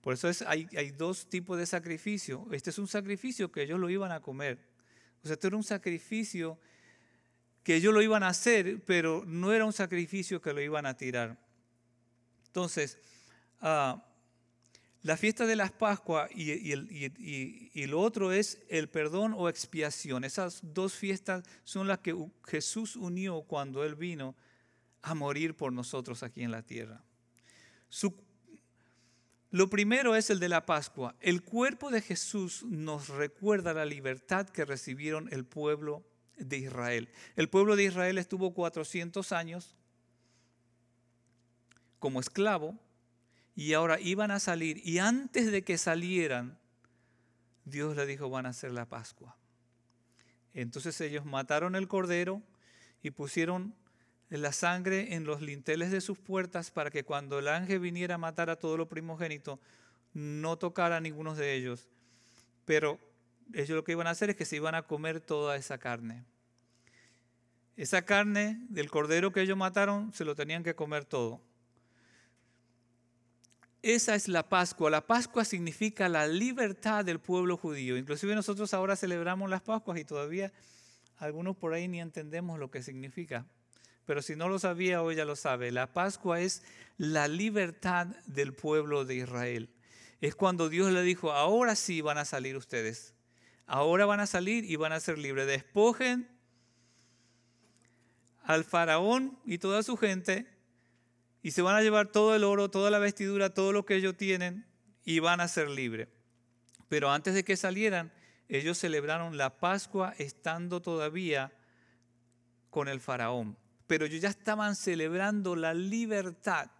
Por 0.00 0.14
eso 0.14 0.28
es, 0.28 0.42
hay, 0.42 0.68
hay, 0.76 0.92
dos 0.92 1.28
tipos 1.28 1.58
de 1.58 1.66
sacrificio. 1.66 2.46
Este 2.52 2.70
es 2.70 2.78
un 2.78 2.86
sacrificio 2.86 3.50
que 3.50 3.62
ellos 3.62 3.78
lo 3.78 3.90
iban 3.90 4.12
a 4.12 4.20
comer. 4.20 4.75
O 5.22 5.26
sea, 5.26 5.34
este 5.34 5.46
era 5.46 5.56
un 5.56 5.64
sacrificio 5.64 6.58
que 7.62 7.74
ellos 7.74 7.92
lo 7.92 8.00
iban 8.00 8.22
a 8.22 8.28
hacer, 8.28 8.82
pero 8.84 9.24
no 9.26 9.52
era 9.52 9.64
un 9.64 9.72
sacrificio 9.72 10.40
que 10.40 10.52
lo 10.52 10.60
iban 10.60 10.86
a 10.86 10.96
tirar. 10.96 11.36
Entonces, 12.46 12.96
uh, 13.60 14.00
la 15.02 15.16
fiesta 15.16 15.46
de 15.46 15.56
las 15.56 15.72
Pascuas 15.72 16.30
y, 16.34 16.52
y, 16.52 17.86
lo 17.86 18.00
otro 18.00 18.32
es 18.32 18.60
el 18.68 18.88
perdón 18.88 19.34
o 19.36 19.48
expiación. 19.48 20.24
Esas 20.24 20.60
dos 20.62 20.94
fiestas 20.94 21.44
son 21.64 21.86
las 21.86 21.98
que 22.00 22.14
Jesús 22.44 22.96
unió 22.96 23.42
cuando 23.42 23.84
Él 23.84 23.94
vino 23.94 24.34
a 25.02 25.14
morir 25.14 25.56
por 25.56 25.72
nosotros 25.72 26.22
aquí 26.24 26.42
en 26.42 26.50
la 26.50 26.62
tierra. 26.62 27.04
Lo 29.56 29.70
primero 29.70 30.14
es 30.16 30.28
el 30.28 30.38
de 30.38 30.50
la 30.50 30.66
Pascua. 30.66 31.14
El 31.18 31.42
cuerpo 31.42 31.90
de 31.90 32.02
Jesús 32.02 32.62
nos 32.64 33.08
recuerda 33.08 33.72
la 33.72 33.86
libertad 33.86 34.46
que 34.46 34.66
recibieron 34.66 35.32
el 35.32 35.46
pueblo 35.46 36.04
de 36.36 36.58
Israel. 36.58 37.08
El 37.36 37.48
pueblo 37.48 37.74
de 37.74 37.84
Israel 37.84 38.18
estuvo 38.18 38.52
400 38.52 39.32
años 39.32 39.74
como 41.98 42.20
esclavo 42.20 42.78
y 43.54 43.72
ahora 43.72 43.98
iban 43.98 44.30
a 44.30 44.40
salir 44.40 44.78
y 44.84 44.98
antes 44.98 45.50
de 45.50 45.64
que 45.64 45.78
salieran, 45.78 46.58
Dios 47.64 47.96
le 47.96 48.04
dijo, 48.04 48.28
van 48.28 48.44
a 48.44 48.50
hacer 48.50 48.72
la 48.72 48.84
Pascua. 48.84 49.38
Entonces 50.52 51.00
ellos 51.00 51.24
mataron 51.24 51.76
el 51.76 51.88
cordero 51.88 52.42
y 53.02 53.10
pusieron 53.10 53.74
la 54.28 54.52
sangre 54.52 55.14
en 55.14 55.24
los 55.24 55.40
linteles 55.40 55.90
de 55.90 56.00
sus 56.00 56.18
puertas 56.18 56.70
para 56.70 56.90
que 56.90 57.04
cuando 57.04 57.38
el 57.38 57.48
ángel 57.48 57.80
viniera 57.80 58.16
a 58.16 58.18
matar 58.18 58.50
a 58.50 58.56
todos 58.56 58.76
los 58.76 58.88
primogénitos, 58.88 59.58
no 60.14 60.56
tocara 60.56 60.96
a 60.96 61.00
ninguno 61.00 61.34
de 61.34 61.54
ellos. 61.54 61.88
Pero 62.64 62.98
ellos 63.52 63.70
lo 63.70 63.84
que 63.84 63.92
iban 63.92 64.06
a 64.06 64.10
hacer 64.10 64.30
es 64.30 64.36
que 64.36 64.44
se 64.44 64.56
iban 64.56 64.74
a 64.74 64.82
comer 64.82 65.20
toda 65.20 65.56
esa 65.56 65.78
carne. 65.78 66.24
Esa 67.76 68.02
carne 68.02 68.58
del 68.68 68.90
cordero 68.90 69.32
que 69.32 69.42
ellos 69.42 69.56
mataron 69.56 70.12
se 70.12 70.24
lo 70.24 70.34
tenían 70.34 70.64
que 70.64 70.74
comer 70.74 71.04
todo. 71.04 71.40
Esa 73.82 74.16
es 74.16 74.26
la 74.26 74.48
Pascua. 74.48 74.90
La 74.90 75.06
Pascua 75.06 75.44
significa 75.44 76.08
la 76.08 76.26
libertad 76.26 77.04
del 77.04 77.20
pueblo 77.20 77.56
judío. 77.56 77.96
Inclusive 77.96 78.34
nosotros 78.34 78.74
ahora 78.74 78.96
celebramos 78.96 79.48
las 79.48 79.62
Pascuas 79.62 79.98
y 79.98 80.04
todavía 80.04 80.52
algunos 81.18 81.56
por 81.56 81.72
ahí 81.72 81.86
ni 81.86 82.00
entendemos 82.00 82.58
lo 82.58 82.70
que 82.70 82.82
significa. 82.82 83.46
Pero 84.06 84.22
si 84.22 84.36
no 84.36 84.48
lo 84.48 84.58
sabía, 84.58 85.02
hoy 85.02 85.16
ya 85.16 85.24
lo 85.24 85.36
sabe. 85.36 85.72
La 85.72 85.92
Pascua 85.92 86.40
es 86.40 86.62
la 86.96 87.28
libertad 87.28 88.06
del 88.26 88.54
pueblo 88.54 89.04
de 89.04 89.16
Israel. 89.16 89.68
Es 90.20 90.34
cuando 90.34 90.68
Dios 90.68 90.92
le 90.92 91.02
dijo, 91.02 91.32
ahora 91.32 91.74
sí 91.76 92.00
van 92.00 92.16
a 92.16 92.24
salir 92.24 92.56
ustedes. 92.56 93.14
Ahora 93.66 94.06
van 94.06 94.20
a 94.20 94.26
salir 94.26 94.64
y 94.64 94.76
van 94.76 94.92
a 94.92 95.00
ser 95.00 95.18
libres. 95.18 95.46
Despojen 95.48 96.30
al 98.44 98.64
faraón 98.64 99.38
y 99.44 99.58
toda 99.58 99.82
su 99.82 99.96
gente 99.96 100.46
y 101.42 101.50
se 101.50 101.62
van 101.62 101.74
a 101.74 101.82
llevar 101.82 102.06
todo 102.06 102.34
el 102.36 102.44
oro, 102.44 102.70
toda 102.70 102.90
la 102.90 103.00
vestidura, 103.00 103.54
todo 103.54 103.72
lo 103.72 103.84
que 103.84 103.96
ellos 103.96 104.16
tienen 104.16 104.66
y 105.04 105.18
van 105.18 105.40
a 105.40 105.48
ser 105.48 105.68
libres. 105.68 106.08
Pero 106.88 107.10
antes 107.10 107.34
de 107.34 107.44
que 107.44 107.56
salieran, 107.56 108.12
ellos 108.48 108.78
celebraron 108.78 109.36
la 109.36 109.58
Pascua 109.58 110.14
estando 110.18 110.80
todavía 110.80 111.52
con 112.70 112.86
el 112.86 113.00
faraón. 113.00 113.58
Pero 113.86 114.06
ellos 114.06 114.20
ya 114.20 114.28
estaban 114.28 114.76
celebrando 114.76 115.56
la 115.56 115.74
libertad. 115.74 116.70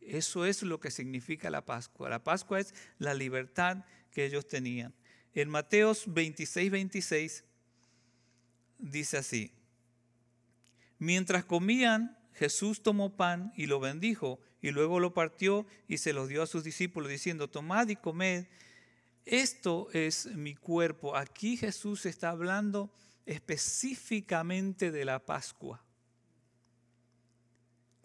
Eso 0.00 0.44
es 0.44 0.62
lo 0.62 0.80
que 0.80 0.90
significa 0.90 1.50
la 1.50 1.64
Pascua. 1.64 2.08
La 2.08 2.22
Pascua 2.22 2.60
es 2.60 2.74
la 2.98 3.14
libertad 3.14 3.84
que 4.10 4.26
ellos 4.26 4.46
tenían. 4.46 4.94
En 5.34 5.48
Mateos 5.48 6.04
26, 6.06 6.70
26 6.70 7.44
dice 8.78 9.16
así, 9.16 9.50
mientras 10.98 11.44
comían, 11.44 12.16
Jesús 12.34 12.82
tomó 12.82 13.16
pan 13.16 13.52
y 13.56 13.66
lo 13.66 13.80
bendijo 13.80 14.40
y 14.60 14.70
luego 14.70 15.00
lo 15.00 15.14
partió 15.14 15.66
y 15.88 15.98
se 15.98 16.12
lo 16.12 16.26
dio 16.26 16.42
a 16.42 16.46
sus 16.46 16.64
discípulos 16.64 17.10
diciendo, 17.10 17.48
tomad 17.48 17.88
y 17.88 17.96
comed, 17.96 18.46
esto 19.24 19.88
es 19.92 20.26
mi 20.26 20.54
cuerpo. 20.54 21.16
Aquí 21.16 21.56
Jesús 21.56 22.06
está 22.06 22.30
hablando 22.30 22.90
específicamente 23.26 24.90
de 24.90 25.04
la 25.04 25.18
Pascua. 25.18 25.82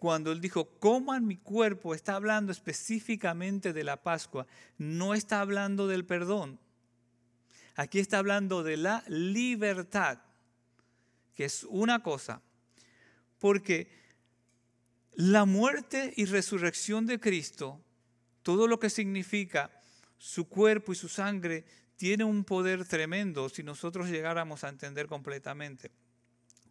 Cuando 0.00 0.32
él 0.32 0.40
dijo, 0.40 0.78
coman 0.78 1.26
mi 1.26 1.36
cuerpo, 1.36 1.94
está 1.94 2.16
hablando 2.16 2.52
específicamente 2.52 3.74
de 3.74 3.84
la 3.84 4.02
Pascua, 4.02 4.46
no 4.78 5.12
está 5.12 5.42
hablando 5.42 5.86
del 5.86 6.06
perdón. 6.06 6.58
Aquí 7.76 7.98
está 7.98 8.16
hablando 8.16 8.62
de 8.62 8.78
la 8.78 9.04
libertad, 9.08 10.18
que 11.34 11.44
es 11.44 11.64
una 11.64 12.02
cosa, 12.02 12.40
porque 13.38 13.92
la 15.12 15.44
muerte 15.44 16.14
y 16.16 16.24
resurrección 16.24 17.04
de 17.04 17.20
Cristo, 17.20 17.78
todo 18.42 18.66
lo 18.68 18.80
que 18.80 18.88
significa 18.88 19.70
su 20.16 20.48
cuerpo 20.48 20.92
y 20.92 20.96
su 20.96 21.10
sangre, 21.10 21.66
tiene 21.96 22.24
un 22.24 22.44
poder 22.44 22.86
tremendo 22.86 23.50
si 23.50 23.62
nosotros 23.62 24.08
llegáramos 24.08 24.64
a 24.64 24.70
entender 24.70 25.08
completamente. 25.08 25.90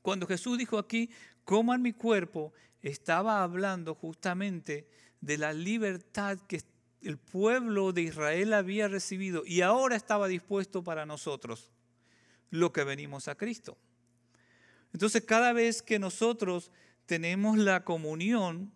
Cuando 0.02 0.26
Jesús 0.26 0.58
dijo 0.58 0.80
aquí, 0.80 1.12
coman 1.50 1.82
mi 1.82 1.94
cuerpo, 1.94 2.54
estaba 2.84 3.42
hablando 3.42 3.96
justamente 3.96 4.88
de 5.20 5.40
la 5.40 5.52
libertad 5.52 6.38
que 6.48 6.62
el 7.02 7.18
pueblo 7.18 7.92
de 7.92 8.04
Israel 8.04 8.54
había 8.54 8.88
recibido 8.88 9.42
y 9.44 9.62
ahora 9.62 9.96
estaba 9.96 10.28
dispuesto 10.28 10.84
para 10.84 11.08
nosotros, 11.08 11.72
lo 12.52 12.72
que 12.72 12.84
venimos 12.84 13.28
a 13.28 13.34
Cristo. 13.34 13.80
Entonces 14.94 15.24
cada 15.24 15.52
vez 15.52 15.82
que 15.82 15.98
nosotros 15.98 16.72
tenemos 17.08 17.58
la 17.58 17.84
comunión, 17.84 18.72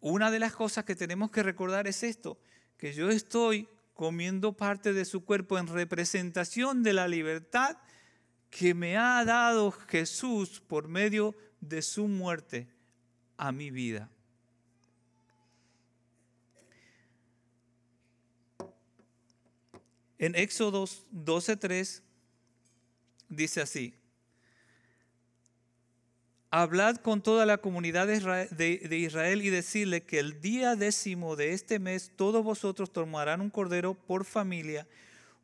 una 0.00 0.32
de 0.32 0.40
las 0.40 0.56
cosas 0.56 0.84
que 0.84 0.96
tenemos 0.96 1.30
que 1.30 1.44
recordar 1.44 1.86
es 1.86 2.02
esto, 2.02 2.40
que 2.76 2.92
yo 2.92 3.08
estoy 3.08 3.68
comiendo 3.94 4.52
parte 4.52 4.92
de 4.92 5.04
su 5.04 5.24
cuerpo 5.24 5.56
en 5.58 5.68
representación 5.68 6.82
de 6.82 6.92
la 6.94 7.06
libertad 7.06 7.78
que 8.50 8.74
me 8.74 8.96
ha 8.96 9.24
dado 9.24 9.70
Jesús 9.70 10.60
por 10.60 10.88
medio 10.88 11.32
de 11.32 11.47
su 11.80 12.08
muerte 12.08 12.68
a 13.36 13.52
mi 13.52 13.70
vida. 13.70 14.10
En 20.18 20.34
Éxodo 20.34 20.84
12:3 20.84 22.02
dice 23.28 23.60
así, 23.60 23.94
Hablad 26.50 26.96
con 26.96 27.22
toda 27.22 27.44
la 27.44 27.58
comunidad 27.58 28.06
de 28.06 28.98
Israel 28.98 29.42
y 29.42 29.50
decirle 29.50 30.02
que 30.02 30.18
el 30.18 30.40
día 30.40 30.76
décimo 30.76 31.36
de 31.36 31.52
este 31.52 31.78
mes 31.78 32.10
todos 32.16 32.42
vosotros 32.42 32.90
tomarán 32.90 33.42
un 33.42 33.50
cordero 33.50 33.92
por 33.92 34.24
familia, 34.24 34.88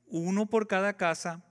uno 0.06 0.47
por 0.47 0.66
cada 0.66 0.97
casa. 0.97 1.44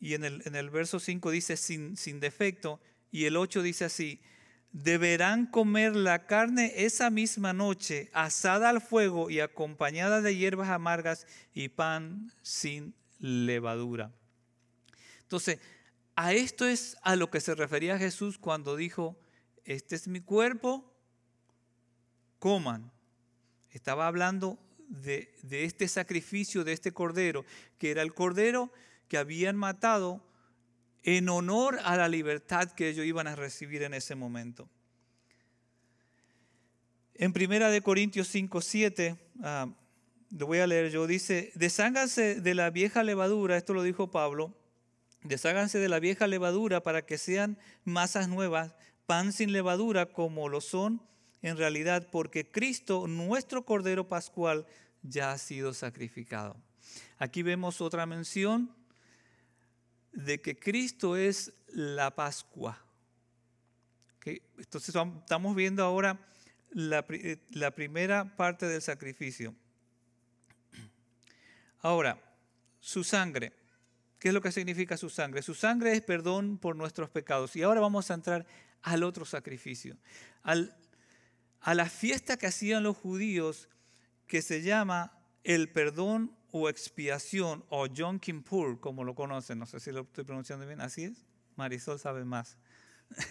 Y 0.00 0.14
en 0.14 0.24
el, 0.24 0.42
en 0.44 0.56
el 0.56 0.70
verso 0.70 0.98
5 0.98 1.30
dice 1.30 1.56
sin, 1.56 1.96
sin 1.96 2.18
defecto. 2.18 2.80
Y 3.10 3.24
el 3.24 3.36
8 3.36 3.62
dice 3.62 3.84
así, 3.84 4.20
deberán 4.72 5.46
comer 5.46 5.96
la 5.96 6.26
carne 6.26 6.72
esa 6.76 7.10
misma 7.10 7.52
noche, 7.52 8.10
asada 8.12 8.68
al 8.68 8.80
fuego 8.80 9.30
y 9.30 9.40
acompañada 9.40 10.20
de 10.20 10.36
hierbas 10.36 10.68
amargas 10.68 11.26
y 11.52 11.68
pan 11.68 12.32
sin 12.42 12.94
levadura. 13.18 14.12
Entonces, 15.22 15.58
a 16.16 16.32
esto 16.32 16.66
es 16.66 16.96
a 17.02 17.16
lo 17.16 17.30
que 17.30 17.40
se 17.40 17.54
refería 17.54 17.98
Jesús 17.98 18.38
cuando 18.38 18.76
dijo, 18.76 19.18
este 19.64 19.96
es 19.96 20.08
mi 20.08 20.20
cuerpo, 20.20 20.92
coman. 22.38 22.92
Estaba 23.70 24.06
hablando 24.06 24.58
de, 24.88 25.32
este 25.50 25.86
sacrificio, 25.86 26.64
de 26.64 26.72
este 26.72 26.92
cordero, 26.92 27.44
que 27.78 27.90
era 27.90 28.02
el 28.02 28.12
cordero 28.12 28.72
que 29.08 29.18
habían 29.18 29.56
matado 29.56 30.24
en 31.02 31.28
honor 31.28 31.78
a 31.84 31.96
la 31.96 32.08
libertad 32.08 32.70
que 32.72 32.88
ellos 32.88 33.06
iban 33.06 33.26
a 33.26 33.36
recibir 33.36 33.82
en 33.82 33.94
ese 33.94 34.14
momento. 34.14 34.68
En 37.14 37.32
primera 37.32 37.70
de 37.70 37.82
Corintios 37.82 38.28
5, 38.28 38.60
7, 38.60 39.16
ah, 39.42 39.68
lo 40.30 40.46
voy 40.46 40.58
a 40.58 40.66
leer 40.66 40.90
yo, 40.90 41.06
dice, 41.06 41.52
desháganse 41.54 42.40
de 42.40 42.54
la 42.54 42.70
vieja 42.70 43.02
levadura, 43.02 43.56
esto 43.56 43.74
lo 43.74 43.82
dijo 43.82 44.10
Pablo, 44.10 44.56
Desháganse 45.22 45.78
de 45.78 45.88
la 45.88 46.00
vieja 46.00 46.26
levadura 46.26 46.82
para 46.82 47.04
que 47.04 47.18
sean 47.18 47.58
masas 47.84 48.28
nuevas, 48.28 48.74
pan 49.06 49.32
sin 49.32 49.52
levadura 49.52 50.06
como 50.06 50.48
lo 50.48 50.60
son 50.60 51.02
en 51.42 51.56
realidad, 51.56 52.08
porque 52.10 52.50
Cristo, 52.50 53.06
nuestro 53.06 53.64
Cordero 53.64 54.08
Pascual, 54.08 54.66
ya 55.02 55.32
ha 55.32 55.38
sido 55.38 55.74
sacrificado. 55.74 56.56
Aquí 57.18 57.42
vemos 57.42 57.80
otra 57.80 58.06
mención 58.06 58.74
de 60.12 60.40
que 60.40 60.58
Cristo 60.58 61.16
es 61.16 61.52
la 61.68 62.14
Pascua. 62.14 62.78
Entonces 64.24 64.94
estamos 64.94 65.56
viendo 65.56 65.82
ahora 65.82 66.18
la, 66.70 67.04
la 67.50 67.70
primera 67.72 68.36
parte 68.36 68.66
del 68.66 68.82
sacrificio. 68.82 69.54
Ahora, 71.80 72.20
su 72.80 73.04
sangre. 73.04 73.52
¿Qué 74.18 74.28
es 74.28 74.34
lo 74.34 74.42
que 74.42 74.52
significa 74.52 74.98
su 74.98 75.08
sangre? 75.08 75.40
Su 75.40 75.54
sangre 75.54 75.92
es 75.92 76.02
perdón 76.02 76.58
por 76.58 76.76
nuestros 76.76 77.08
pecados. 77.08 77.56
Y 77.56 77.62
ahora 77.62 77.80
vamos 77.80 78.10
a 78.10 78.14
entrar 78.14 78.46
al 78.82 79.02
otro 79.02 79.24
sacrificio, 79.24 79.96
a 80.42 81.74
la 81.74 81.86
fiesta 81.86 82.36
que 82.36 82.46
hacían 82.46 82.82
los 82.82 82.96
judíos 82.96 83.68
que 84.26 84.42
se 84.42 84.62
llama 84.62 85.12
el 85.44 85.68
perdón 85.70 86.34
o 86.52 86.68
expiación 86.68 87.64
o 87.68 87.86
Yom 87.86 88.18
Kippur, 88.18 88.80
como 88.80 89.04
lo 89.04 89.14
conocen. 89.14 89.58
No 89.58 89.66
sé 89.66 89.80
si 89.80 89.92
lo 89.92 90.02
estoy 90.02 90.24
pronunciando 90.24 90.66
bien. 90.66 90.80
¿Así 90.80 91.04
es? 91.04 91.26
Marisol 91.56 91.98
sabe 91.98 92.24
más. 92.24 92.56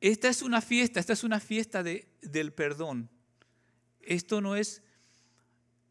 esta 0.00 0.28
es 0.28 0.42
una 0.42 0.60
fiesta, 0.60 1.00
esta 1.00 1.12
es 1.12 1.24
una 1.24 1.40
fiesta 1.40 1.82
de, 1.82 2.08
del 2.22 2.52
perdón. 2.52 3.10
Esto 4.00 4.40
no 4.40 4.56
es 4.56 4.82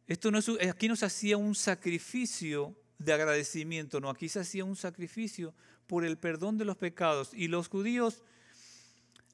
esto 0.10 0.32
no 0.32 0.40
es, 0.40 0.50
aquí 0.68 0.88
no 0.88 0.96
se 0.96 1.06
hacía 1.06 1.38
un 1.38 1.54
sacrificio 1.54 2.76
de 2.98 3.14
agradecimiento, 3.14 4.00
no, 4.00 4.10
aquí 4.10 4.28
se 4.28 4.40
hacía 4.40 4.66
un 4.66 4.76
sacrificio 4.76 5.54
por 5.86 6.04
el 6.04 6.18
perdón 6.18 6.58
de 6.58 6.66
los 6.66 6.78
pecados. 6.78 7.32
Y 7.32 7.48
los 7.48 7.68
judíos 7.68 8.24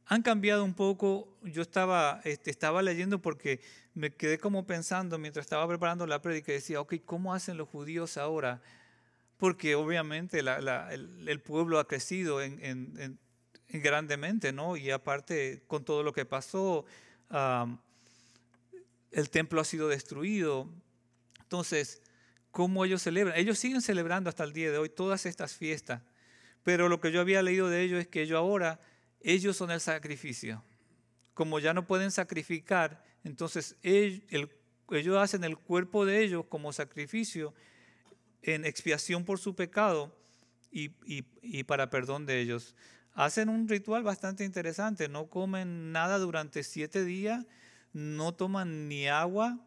han 0.05 0.21
cambiado 0.21 0.63
un 0.63 0.73
poco. 0.73 1.27
Yo 1.43 1.61
estaba, 1.61 2.21
este, 2.23 2.51
estaba 2.51 2.81
leyendo 2.81 3.21
porque 3.21 3.61
me 3.93 4.11
quedé 4.11 4.37
como 4.37 4.67
pensando 4.67 5.17
mientras 5.17 5.45
estaba 5.45 5.67
preparando 5.67 6.05
la 6.05 6.21
prédica 6.21 6.51
y 6.51 6.55
decía, 6.55 6.81
ok, 6.81 6.95
¿cómo 7.05 7.33
hacen 7.33 7.57
los 7.57 7.69
judíos 7.69 8.17
ahora? 8.17 8.61
Porque 9.37 9.75
obviamente 9.75 10.39
el, 10.39 11.41
pueblo 11.41 11.79
ha 11.79 11.87
crecido 11.87 12.41
en, 12.41 13.19
grandemente, 13.69 14.53
¿no? 14.53 14.77
Y 14.77 14.91
aparte 14.91 15.63
con 15.67 15.83
todo 15.83 16.03
lo 16.03 16.13
que 16.13 16.25
pasó, 16.25 16.85
el 19.11 19.29
templo 19.29 19.61
ha 19.61 19.65
sido 19.65 19.87
destruido. 19.87 20.69
Entonces, 21.41 22.01
¿cómo 22.51 22.85
ellos 22.85 23.01
celebran? 23.01 23.37
Ellos 23.37 23.57
siguen 23.57 23.81
celebrando 23.81 24.29
hasta 24.29 24.43
el 24.43 24.53
día 24.53 24.71
de 24.71 24.77
hoy 24.77 24.89
todas 24.89 25.25
estas 25.25 25.55
fiestas, 25.55 26.01
pero 26.63 26.89
lo 26.89 26.99
que 26.99 27.11
yo 27.11 27.21
había 27.21 27.41
leído 27.41 27.69
de 27.69 27.81
ellos 27.81 27.99
es 27.99 28.07
que 28.07 28.21
ellos 28.21 28.37
ahora, 28.37 28.79
ellos 29.33 29.57
son 29.57 29.71
el 29.71 29.81
sacrificio. 29.81 30.63
Como 31.33 31.59
ya 31.59 31.73
no 31.73 31.85
pueden 31.85 32.11
sacrificar, 32.11 33.03
entonces 33.23 33.75
ellos, 33.83 34.49
hacen 35.17 35.43
el 35.43 35.57
cuerpo 35.57 36.05
de 36.05 36.23
ellos 36.23 36.45
como 36.47 36.71
sacrificio 36.71 37.53
en 38.41 38.65
expiación 38.65 39.25
por 39.25 39.39
su 39.39 39.55
pecado 39.55 40.15
y, 40.71 40.89
para 41.63 41.89
perdón 41.89 42.25
de 42.25 42.39
ellos. 42.39 42.75
Hacen 43.13 43.49
un 43.49 43.67
ritual 43.67 44.03
bastante 44.03 44.43
interesante, 44.43 45.09
no 45.09 45.27
comen 45.27 45.91
nada 45.91 46.19
durante 46.19 46.63
siete 46.63 47.03
días 47.03 47.45
no 47.95 48.33
toman 48.33 48.89
ni 48.89 49.07
agua 49.07 49.57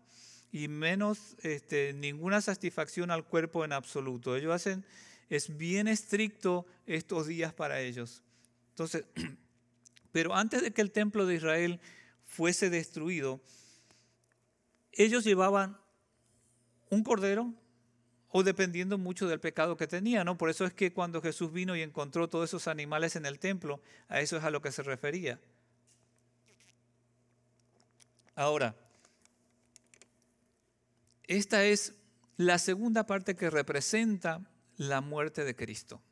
y 0.53 0.69
menos 0.69 1.35
este, 1.43 1.95
ninguna 1.95 2.43
satisfacción 2.43 3.11
al 3.11 3.25
cuerpo 3.25 3.65
en 3.65 3.73
absoluto. 3.73 4.37
Ellos 4.37 4.55
hacen, 4.55 4.85
es 5.31 5.57
bien 5.57 5.89
estricto 5.89 6.67
estos 6.87 7.27
días 7.27 7.55
para 7.55 7.81
ellos. 7.81 8.23
Entonces, 8.71 9.05
pero 10.19 10.35
antes 10.35 10.63
de 10.63 10.73
que 10.73 10.83
el 10.83 10.91
templo 10.91 11.27
de 11.27 11.37
Israel 11.37 11.79
fuese 12.25 12.71
destruido, 12.71 13.41
ellos 14.91 15.23
llevaban 15.23 15.79
un 16.91 17.05
cordero 17.05 17.55
o 18.31 18.43
dependiendo 18.43 18.99
mucho 18.99 19.29
del 19.29 19.39
pecado 19.39 19.77
que 19.77 19.87
tenían, 19.87 20.27
¿no? 20.27 20.37
Por 20.37 20.51
eso 20.51 20.65
es 20.65 20.75
que 20.75 20.93
cuando 20.93 21.23
Jesús 21.23 21.53
vino 21.53 21.77
y 21.77 21.83
encontró 21.83 22.29
todos 22.29 22.51
esos 22.51 22.67
animales 22.67 23.15
en 23.15 23.27
el 23.27 23.39
templo, 23.39 23.81
a 24.09 24.21
eso 24.21 24.37
es 24.37 24.43
a 24.43 24.51
lo 24.51 24.61
que 24.61 24.73
se 24.73 24.83
refería. 24.83 25.39
Ahora, 28.35 28.75
esta 31.29 31.65
es 31.65 31.95
la 32.37 32.59
segunda 32.59 33.07
parte 33.07 33.37
que 33.37 33.51
representa 33.51 34.41
la 34.79 35.01
muerte 35.01 35.45
de 35.45 35.55
Cristo. 35.55 36.03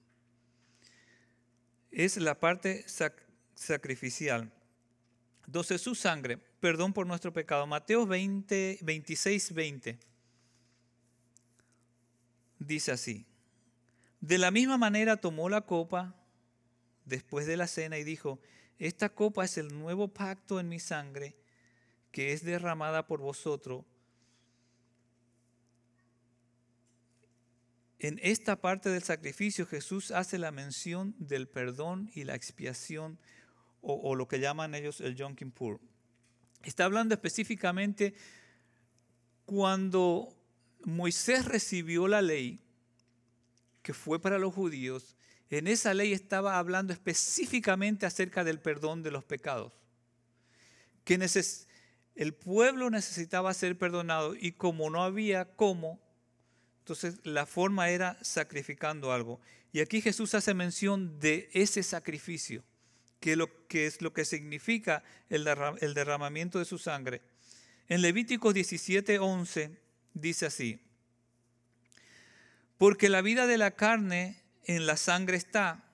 Es 1.90 2.18
la 2.18 2.38
parte 2.38 2.84
sacrificial. 3.56 4.52
Entonces 5.46 5.80
su 5.80 5.96
sangre, 5.96 6.38
perdón 6.60 6.92
por 6.92 7.06
nuestro 7.06 7.32
pecado. 7.32 7.66
Mateo 7.66 8.06
20, 8.06 8.78
26, 8.82 9.52
20 9.52 9.98
dice 12.58 12.92
así. 12.92 13.26
De 14.20 14.38
la 14.38 14.50
misma 14.50 14.78
manera 14.78 15.16
tomó 15.16 15.48
la 15.48 15.62
copa 15.62 16.14
después 17.04 17.46
de 17.46 17.56
la 17.56 17.66
cena 17.66 17.98
y 17.98 18.04
dijo, 18.04 18.40
esta 18.78 19.08
copa 19.08 19.44
es 19.44 19.58
el 19.58 19.68
nuevo 19.68 20.08
pacto 20.08 20.60
en 20.60 20.68
mi 20.68 20.78
sangre 20.78 21.36
que 22.10 22.32
es 22.32 22.44
derramada 22.44 23.06
por 23.06 23.20
vosotros, 23.20 23.84
en 27.98 28.20
esta 28.22 28.60
parte 28.60 28.90
del 28.90 29.02
sacrificio 29.02 29.66
Jesús 29.66 30.10
hace 30.10 30.38
la 30.38 30.50
mención 30.50 31.14
del 31.18 31.48
perdón 31.48 32.10
y 32.14 32.24
la 32.24 32.34
expiación, 32.34 33.18
o, 33.86 34.14
lo 34.14 34.26
que 34.26 34.40
llaman 34.40 34.74
ellos 34.74 35.00
el 35.00 35.14
Yom 35.14 35.36
Kippur. 35.36 35.80
Está 36.64 36.84
hablando 36.84 37.14
específicamente 37.14 38.14
cuando 39.44 40.34
Moisés 40.84 41.44
recibió 41.44 42.08
la 42.08 42.20
ley, 42.20 42.60
que 43.82 43.94
fue 43.94 44.20
para 44.20 44.38
los 44.38 44.52
judíos, 44.52 45.16
en 45.50 45.68
esa 45.68 45.94
ley 45.94 46.12
estaba 46.12 46.58
hablando 46.58 46.92
específicamente 46.92 48.04
acerca 48.04 48.42
del 48.42 48.58
perdón 48.58 49.02
de 49.02 49.12
los 49.12 49.24
pecados. 49.24 49.72
que 51.04 51.20
el 52.16 52.34
pueblo 52.34 52.90
necesitaba 52.90 53.54
ser 53.54 53.78
perdonado 53.78 54.34
y 54.34 54.52
como 54.52 54.90
no 54.90 55.04
había 55.04 55.44
cómo, 55.54 56.00
entonces 56.80 57.20
la 57.22 57.46
forma 57.46 57.90
era 57.90 58.18
sacrificando 58.22 59.12
algo. 59.12 59.40
Y 59.72 59.80
aquí 59.80 60.00
Jesús 60.00 60.34
hace 60.34 60.54
mención 60.54 61.20
de 61.20 61.48
ese 61.52 61.82
sacrificio, 61.82 62.64
que, 63.20 63.36
lo, 63.36 63.66
que 63.66 63.86
es 63.86 64.02
lo 64.02 64.12
que 64.12 64.24
significa 64.24 65.02
el, 65.28 65.44
derramamiento 65.44 66.58
de 66.58 66.64
su 66.64 66.78
sangre. 66.78 67.22
En 67.88 68.02
Levíticos 68.02 68.54
17:11 68.54 69.78
dice 70.14 70.46
así, 70.46 70.80
porque 72.78 73.08
la 73.08 73.22
vida 73.22 73.46
de 73.46 73.58
la 73.58 73.72
carne 73.72 74.42
en 74.64 74.86
la 74.86 74.96
sangre 74.96 75.36
está, 75.36 75.84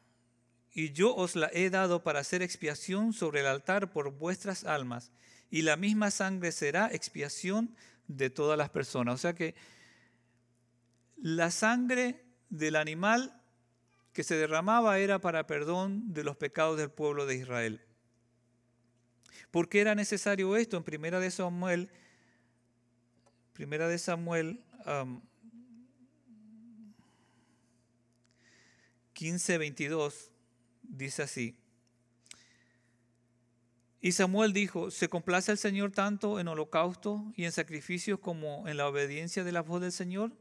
y 0.74 0.92
yo 0.92 1.14
os 1.14 1.36
la 1.36 1.50
he 1.52 1.70
dado 1.70 2.02
para 2.02 2.20
hacer 2.20 2.42
expiación 2.42 3.12
sobre 3.12 3.40
el 3.40 3.46
altar 3.46 3.92
por 3.92 4.12
vuestras 4.12 4.64
almas, 4.64 5.12
y 5.50 5.62
la 5.62 5.76
misma 5.76 6.10
sangre 6.10 6.50
será 6.50 6.88
expiación 6.90 7.76
de 8.08 8.30
todas 8.30 8.56
las 8.56 8.70
personas. 8.70 9.14
O 9.14 9.18
sea 9.18 9.34
que 9.34 9.54
la 11.16 11.50
sangre 11.50 12.24
del 12.48 12.76
animal 12.76 13.41
que 14.12 14.24
se 14.24 14.34
derramaba 14.36 14.98
era 14.98 15.20
para 15.20 15.46
perdón 15.46 16.12
de 16.12 16.24
los 16.24 16.36
pecados 16.36 16.78
del 16.78 16.90
pueblo 16.90 17.26
de 17.26 17.36
Israel. 17.36 17.80
¿Por 19.50 19.68
qué 19.68 19.80
era 19.80 19.94
necesario 19.94 20.56
esto? 20.56 20.76
En 20.76 20.84
primera 20.84 21.20
de 21.20 21.30
Samuel, 21.30 21.90
primera 23.52 23.88
de 23.88 23.98
Samuel 23.98 24.64
15, 29.12 29.58
22 29.58 30.32
dice 30.82 31.22
así. 31.22 31.56
Y 34.00 34.12
Samuel 34.12 34.52
dijo, 34.52 34.90
¿se 34.90 35.08
complace 35.08 35.52
el 35.52 35.58
Señor 35.58 35.92
tanto 35.92 36.40
en 36.40 36.48
holocausto 36.48 37.32
y 37.36 37.44
en 37.44 37.52
sacrificios 37.52 38.18
como 38.18 38.66
en 38.66 38.76
la 38.76 38.88
obediencia 38.88 39.44
de 39.44 39.52
la 39.52 39.62
voz 39.62 39.80
del 39.80 39.92
Señor? 39.92 40.32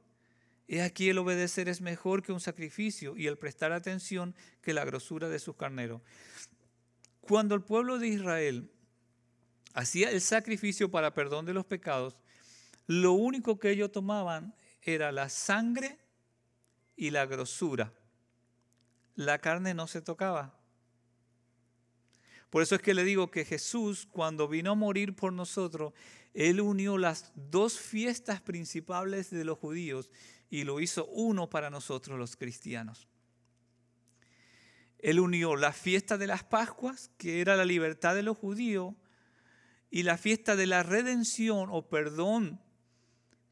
He 0.72 0.82
aquí 0.82 1.10
el 1.10 1.18
obedecer 1.18 1.68
es 1.68 1.82
mejor 1.82 2.24
que 2.24 2.32
un 2.32 2.40
sacrificio 2.40 3.18
y 3.18 3.28
el 3.28 3.38
prestar 3.38 3.74
atención 3.74 4.34
que 4.62 4.74
la 4.74 4.86
grosura 4.86 5.28
de 5.28 5.40
sus 5.40 5.56
carneros. 5.56 6.02
Cuando 7.20 7.56
el 7.56 7.62
pueblo 7.62 8.00
de 8.00 8.08
Israel 8.08 8.72
hacía 9.74 10.10
el 10.10 10.22
sacrificio 10.22 10.90
para 10.90 11.14
perdón 11.14 11.46
de 11.46 11.54
los 11.54 11.66
pecados, 11.66 12.18
lo 12.88 13.12
único 13.12 13.60
que 13.60 13.72
ellos 13.72 13.92
tomaban 13.92 14.56
era 14.82 15.12
la 15.12 15.28
sangre 15.28 16.00
y 16.96 17.10
la 17.10 17.26
grosura 17.26 17.94
la 19.16 19.40
carne 19.40 19.74
no 19.74 19.88
se 19.88 20.02
tocaba. 20.02 20.58
Por 22.50 22.64
eso 22.64 22.76
es 22.76 22.82
que 22.82 22.94
le 22.94 23.04
digo 23.04 23.32
que 23.32 23.46
Jesús, 23.46 24.08
cuando 24.12 24.48
vino 24.48 24.72
a 24.72 24.76
morir 24.76 25.16
por 25.16 25.32
nosotros, 25.32 25.94
Él 26.34 26.60
unió 26.60 26.98
las 26.98 27.32
dos 27.36 27.80
fiestas 27.80 28.42
principales 28.42 29.30
de 29.30 29.46
los 29.46 29.58
judíos 29.58 30.10
y 30.52 30.66
lo 30.66 30.82
hizo 30.82 31.06
uno 31.08 31.50
para 31.50 31.72
nosotros 31.72 32.20
los 32.20 32.36
cristianos. 32.36 33.08
Él 35.00 35.20
unió 35.20 35.56
la 35.56 35.72
fiesta 35.74 36.18
de 36.18 36.28
las 36.28 36.44
Pascuas, 36.44 37.10
que 37.18 37.42
era 37.42 37.56
la 37.56 37.66
libertad 37.66 38.14
de 38.14 38.22
los 38.22 38.38
judíos, 38.38 38.94
y 39.90 40.04
la 40.04 40.18
fiesta 40.18 40.56
de 40.56 40.68
la 40.68 40.84
redención 40.84 41.70
o 41.72 41.90
perdón 41.90 42.62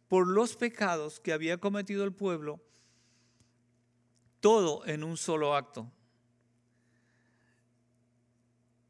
por 0.09 0.27
los 0.27 0.55
pecados 0.57 1.19
que 1.19 1.33
había 1.33 1.57
cometido 1.57 2.03
el 2.03 2.13
pueblo 2.13 2.61
todo 4.39 4.85
en 4.85 5.03
un 5.03 5.17
solo 5.17 5.55
acto. 5.55 5.91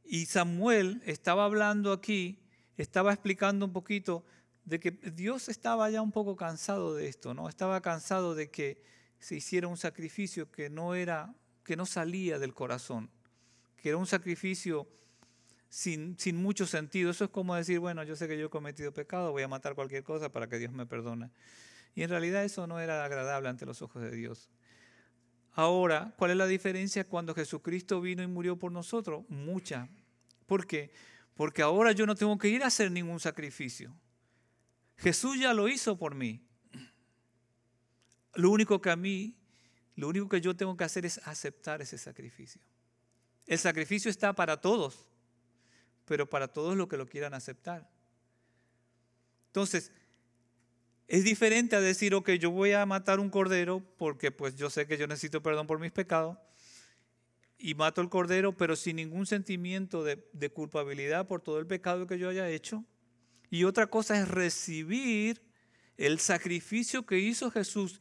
Y 0.04 0.26
Samuel 0.26 1.02
estaba 1.06 1.46
hablando 1.46 1.92
aquí, 1.92 2.40
estaba 2.78 3.14
explicando 3.14 3.66
un 3.66 3.74
poquito 3.74 4.26
de 4.70 4.80
que 4.80 4.92
Dios 4.92 5.50
estaba 5.50 5.90
ya 5.90 6.02
un 6.02 6.12
poco 6.12 6.36
cansado 6.36 6.94
de 6.94 7.08
esto, 7.08 7.34
¿no? 7.34 7.50
Estaba 7.50 7.82
cansado 7.82 8.36
de 8.36 8.52
que 8.52 8.82
se 9.18 9.36
hiciera 9.36 9.68
un 9.68 9.78
sacrificio 9.78 10.52
que 10.52 10.70
no 10.70 10.94
era, 10.94 11.34
que 11.64 11.76
no 11.76 11.88
salía 11.88 12.38
del 12.38 12.54
corazón, 12.54 13.10
que 13.78 13.90
era 13.90 13.98
un 13.98 14.06
sacrificio 14.06 14.88
sin, 15.70 16.18
sin 16.20 16.36
mucho 16.36 16.68
sentido. 16.68 17.10
Eso 17.10 17.26
es 17.26 17.32
como 17.32 17.56
decir, 17.56 17.80
bueno, 17.80 18.04
yo 18.04 18.16
sé 18.16 18.28
que 18.28 18.38
yo 18.38 18.46
he 18.46 18.50
cometido 18.50 18.94
pecado, 18.94 19.32
voy 19.32 19.42
a 19.42 19.48
matar 19.48 19.74
cualquier 19.74 20.04
cosa 20.04 20.32
para 20.32 20.48
que 20.48 20.60
Dios 20.60 20.72
me 20.72 20.86
perdone. 20.86 21.32
Y 21.96 22.04
en 22.04 22.12
realidad 22.12 22.44
eso 22.44 22.68
no 22.68 22.80
era 22.80 23.04
agradable 23.04 23.50
ante 23.50 23.66
los 23.66 23.82
ojos 23.82 24.04
de 24.04 24.12
Dios. 24.12 24.52
Ahora, 25.54 26.14
¿cuál 26.16 26.32
es 26.32 26.38
la 26.38 26.46
diferencia 26.46 27.04
cuando 27.06 27.34
Jesucristo 27.34 28.00
vino 28.02 28.22
y 28.22 28.28
murió 28.28 28.56
por 28.56 28.72
nosotros? 28.72 29.26
Mucha. 29.30 29.90
¿Por 30.46 30.68
qué? 30.68 30.92
Porque 31.34 31.64
ahora 31.64 31.92
yo 31.92 32.06
no 32.06 32.14
tengo 32.14 32.38
que 32.38 32.50
ir 32.50 32.64
a 32.64 32.68
hacer 32.68 32.92
ningún 32.92 33.20
sacrificio. 33.20 33.96
Jesús 35.00 35.40
ya 35.40 35.54
lo 35.54 35.68
hizo 35.68 35.98
por 35.98 36.14
mí. 36.14 36.46
Lo 38.36 38.52
único 38.52 38.82
que 38.82 38.90
a 38.90 38.96
mí, 38.96 39.36
lo 39.96 40.10
único 40.10 40.28
que 40.28 40.42
yo 40.42 40.56
tengo 40.56 40.76
que 40.76 40.84
hacer 40.84 41.06
es 41.06 41.20
aceptar 41.26 41.82
ese 41.82 41.98
sacrificio. 41.98 42.62
El 43.46 43.58
sacrificio 43.58 44.12
está 44.12 44.34
para 44.34 44.60
todos, 44.60 45.08
pero 46.06 46.30
para 46.30 46.48
todos 46.48 46.76
los 46.76 46.88
que 46.88 46.98
lo 46.98 47.08
quieran 47.08 47.34
aceptar. 47.34 47.90
Entonces, 49.48 49.92
es 51.08 51.24
diferente 51.24 51.76
a 51.76 51.82
decir, 51.82 52.14
ok, 52.14 52.32
yo 52.32 52.52
voy 52.52 52.74
a 52.74 52.86
matar 52.86 53.20
un 53.20 53.30
cordero 53.30 53.82
porque 53.98 54.32
pues 54.32 54.56
yo 54.56 54.70
sé 54.70 54.86
que 54.86 54.98
yo 54.98 55.08
necesito 55.08 55.42
perdón 55.42 55.66
por 55.66 55.80
mis 55.80 55.92
pecados 55.92 56.38
y 57.58 57.74
mato 57.74 58.02
el 58.02 58.10
cordero, 58.10 58.56
pero 58.56 58.76
sin 58.76 58.98
ningún 58.98 59.26
sentimiento 59.26 60.04
de, 60.04 60.30
de 60.34 60.50
culpabilidad 60.52 61.26
por 61.26 61.42
todo 61.42 61.58
el 61.58 61.66
pecado 61.66 62.06
que 62.06 62.20
yo 62.20 62.30
haya 62.30 62.50
hecho. 62.50 62.86
Y 63.50 63.64
otra 63.64 63.88
cosa 63.88 64.20
es 64.20 64.28
recibir 64.28 65.42
el 65.98 66.20
sacrificio 66.20 67.06
que 67.06 67.20
hizo 67.20 67.52
Jesús 67.52 68.00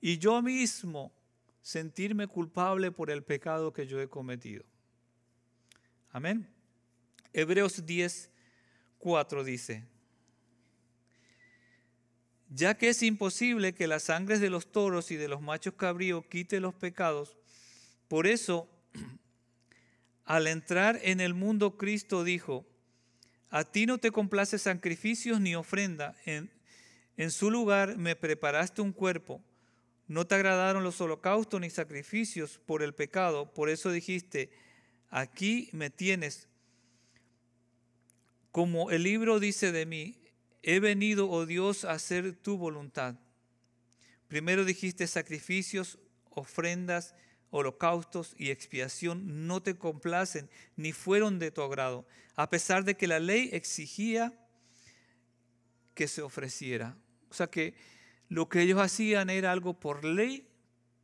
y 0.00 0.18
yo 0.18 0.42
mismo 0.42 1.12
sentirme 1.62 2.26
culpable 2.26 2.92
por 2.92 3.10
el 3.10 3.22
pecado 3.22 3.72
que 3.72 3.86
yo 3.86 4.00
he 4.00 4.08
cometido. 4.08 4.64
Amén. 6.10 6.48
Hebreos 7.32 7.84
10, 7.84 8.30
4 8.98 9.44
dice, 9.44 9.84
ya 12.50 12.76
que 12.76 12.88
es 12.88 13.02
imposible 13.02 13.74
que 13.74 13.86
las 13.86 14.04
sangres 14.04 14.40
de 14.40 14.50
los 14.50 14.72
toros 14.72 15.10
y 15.10 15.16
de 15.16 15.28
los 15.28 15.42
machos 15.42 15.74
cabríos 15.74 16.24
quite 16.26 16.60
los 16.60 16.74
pecados, 16.74 17.36
por 18.08 18.26
eso, 18.26 18.68
al 20.24 20.46
entrar 20.46 20.98
en 21.02 21.20
el 21.20 21.34
mundo, 21.34 21.76
Cristo 21.76 22.24
dijo, 22.24 22.66
a 23.50 23.64
ti 23.64 23.86
no 23.86 23.98
te 23.98 24.10
complace 24.10 24.58
sacrificios 24.58 25.40
ni 25.40 25.54
ofrenda, 25.54 26.16
en, 26.24 26.50
en 27.16 27.30
su 27.30 27.50
lugar 27.50 27.96
me 27.96 28.16
preparaste 28.16 28.82
un 28.82 28.92
cuerpo, 28.92 29.42
no 30.06 30.26
te 30.26 30.34
agradaron 30.34 30.84
los 30.84 31.00
holocaustos 31.00 31.60
ni 31.60 31.70
sacrificios 31.70 32.60
por 32.66 32.82
el 32.82 32.94
pecado, 32.94 33.52
por 33.52 33.68
eso 33.68 33.90
dijiste, 33.90 34.50
aquí 35.10 35.68
me 35.72 35.90
tienes. 35.90 36.48
Como 38.52 38.90
el 38.90 39.02
libro 39.02 39.38
dice 39.38 39.72
de 39.72 39.86
mí, 39.86 40.16
he 40.62 40.80
venido, 40.80 41.30
oh 41.30 41.46
Dios, 41.46 41.84
a 41.84 41.92
hacer 41.92 42.34
tu 42.34 42.56
voluntad. 42.56 43.16
Primero 44.28 44.64
dijiste 44.64 45.06
sacrificios, 45.06 45.98
ofrendas, 46.30 47.14
holocaustos 47.50 48.34
y 48.36 48.50
expiación 48.50 49.46
no 49.46 49.62
te 49.62 49.76
complacen 49.76 50.50
ni 50.76 50.92
fueron 50.92 51.38
de 51.38 51.50
tu 51.50 51.62
agrado, 51.62 52.06
a 52.36 52.50
pesar 52.50 52.84
de 52.84 52.96
que 52.96 53.06
la 53.06 53.20
ley 53.20 53.50
exigía 53.52 54.32
que 55.94 56.08
se 56.08 56.22
ofreciera. 56.22 56.96
O 57.30 57.34
sea 57.34 57.48
que 57.48 57.74
lo 58.28 58.48
que 58.48 58.62
ellos 58.62 58.80
hacían 58.80 59.30
era 59.30 59.52
algo 59.52 59.80
por 59.80 60.04
ley, 60.04 60.46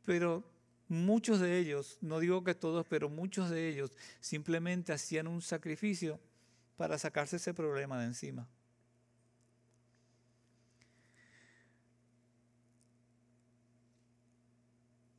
pero 0.05 0.43
muchos 0.87 1.39
de 1.39 1.57
ellos, 1.57 1.97
no 2.01 2.19
digo 2.19 2.43
que 2.43 2.55
todos, 2.55 2.85
pero 2.87 3.09
muchos 3.09 3.49
de 3.49 3.67
ellos 3.67 3.91
simplemente 4.19 4.93
hacían 4.93 5.27
un 5.27 5.41
sacrificio 5.41 6.19
para 6.77 6.97
sacarse 6.97 7.37
ese 7.37 7.53
problema 7.53 7.99
de 7.99 8.05
encima. 8.05 8.47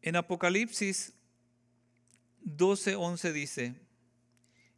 En 0.06 0.14
Apocalipsis 0.14 1.14
12:11 2.44 3.32
dice, 3.32 3.74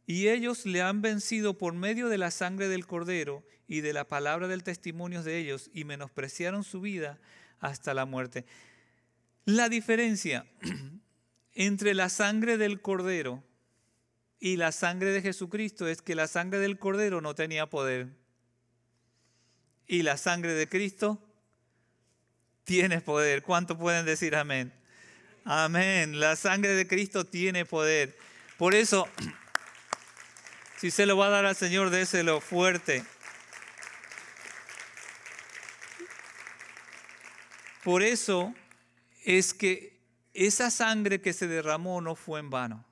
y 0.07 0.29
ellos 0.29 0.65
le 0.65 0.81
han 0.81 1.03
vencido 1.03 1.55
por 1.55 1.75
medio 1.75 2.09
de 2.09 2.17
la 2.17 2.31
sangre 2.31 2.67
del 2.67 2.87
cordero 2.87 3.45
y 3.67 3.81
de 3.81 3.93
la 3.93 4.07
palabra 4.07 4.47
del 4.47 4.63
testimonio 4.63 5.21
de 5.21 5.37
ellos 5.37 5.69
y 5.71 5.83
menospreciaron 5.83 6.63
su 6.63 6.81
vida 6.81 7.19
hasta 7.59 7.93
la 7.93 8.07
muerte. 8.07 8.47
La 9.45 9.69
diferencia 9.69 10.47
entre 11.53 11.93
la 11.93 12.09
sangre 12.09 12.57
del 12.57 12.81
cordero 12.81 13.43
y 14.39 14.57
la 14.57 14.71
sangre 14.71 15.11
de 15.11 15.21
Jesucristo 15.21 15.87
es 15.87 16.01
que 16.01 16.15
la 16.15 16.25
sangre 16.25 16.57
del 16.57 16.79
cordero 16.79 17.21
no 17.21 17.35
tenía 17.35 17.69
poder 17.69 18.17
y 19.85 20.01
la 20.01 20.17
sangre 20.17 20.53
de 20.53 20.67
Cristo 20.67 21.23
tiene 22.63 22.99
poder. 22.99 23.43
¿Cuánto 23.43 23.77
pueden 23.77 24.07
decir 24.07 24.35
amén? 24.35 24.78
Amén. 25.45 26.19
La 26.19 26.35
sangre 26.35 26.73
de 26.73 26.87
Cristo 26.87 27.25
tiene 27.25 27.65
poder. 27.65 28.17
Por 28.57 28.75
eso, 28.75 29.07
Si 30.79 30.91
se 30.91 31.05
lo 31.05 31.17
va 31.17 31.27
a 31.27 31.29
dar 31.29 31.45
al 31.45 31.57
Señor, 31.57 31.89
déselo 31.89 32.39
fuerte. 32.39 33.03
Por 37.83 38.01
eso 38.01 38.53
es 39.25 39.53
que 39.53 39.99
esa 40.33 40.71
sangre 40.71 41.19
que 41.19 41.33
se 41.33 41.47
derramó 41.49 41.99
no 41.99 42.15
fue 42.15 42.39
en 42.39 42.49
vano. 42.49 42.85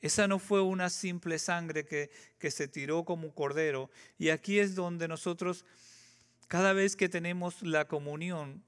Esa 0.00 0.26
no 0.26 0.40
fue 0.40 0.60
una 0.60 0.90
simple 0.90 1.38
sangre 1.38 1.84
que, 1.84 2.10
que, 2.40 2.50
se 2.50 2.66
tiró 2.66 3.04
como 3.04 3.28
un 3.28 3.32
cordero. 3.32 3.88
Y 4.18 4.30
aquí 4.30 4.58
es 4.58 4.74
donde 4.74 5.06
nosotros, 5.06 5.64
cada 6.48 6.72
vez 6.72 6.96
que 6.96 7.08
tenemos 7.08 7.62
la 7.62 7.86
comunión, 7.86 8.64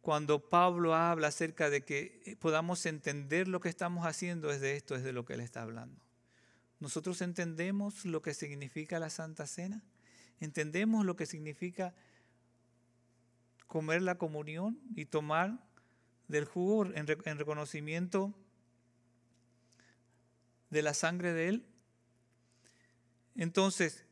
cuando 0.00 0.48
Pablo 0.48 0.94
habla 0.94 1.28
acerca 1.28 1.68
de 1.68 1.84
que 1.84 2.36
podamos 2.40 2.86
entender 2.86 3.48
lo 3.48 3.60
que 3.60 3.68
estamos 3.68 4.06
haciendo, 4.06 4.50
es 4.50 4.60
de 4.60 4.76
esto, 4.76 4.94
es 4.94 5.02
de 5.02 5.12
lo 5.12 5.24
que 5.24 5.34
él 5.34 5.40
está 5.40 5.62
hablando. 5.62 6.00
Nosotros 6.78 7.20
entendemos 7.20 8.06
lo 8.06 8.22
que 8.22 8.32
significa 8.32 8.98
la 8.98 9.10
Santa 9.10 9.46
Cena, 9.46 9.82
entendemos 10.40 11.04
lo 11.04 11.16
que 11.16 11.26
significa 11.26 11.94
comer 13.66 14.00
la 14.00 14.16
comunión 14.16 14.80
y 14.96 15.04
tomar 15.04 15.68
del 16.28 16.46
jugo 16.46 16.86
en, 16.86 17.06
en 17.24 17.38
reconocimiento 17.38 18.34
de 20.70 20.82
la 20.82 20.94
sangre 20.94 21.34
de 21.34 21.48
Él. 21.48 21.66
Entonces, 23.34 24.04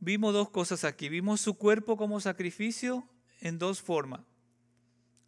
vimos 0.00 0.34
dos 0.34 0.50
cosas 0.50 0.84
aquí. 0.84 1.08
Vimos 1.08 1.40
su 1.40 1.56
cuerpo 1.56 1.96
como 1.96 2.20
sacrificio 2.20 3.08
en 3.40 3.58
dos 3.58 3.80
formas. 3.80 4.20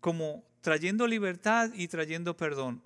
Como 0.00 0.44
trayendo 0.60 1.06
libertad 1.06 1.70
y 1.74 1.88
trayendo 1.88 2.36
perdón. 2.36 2.82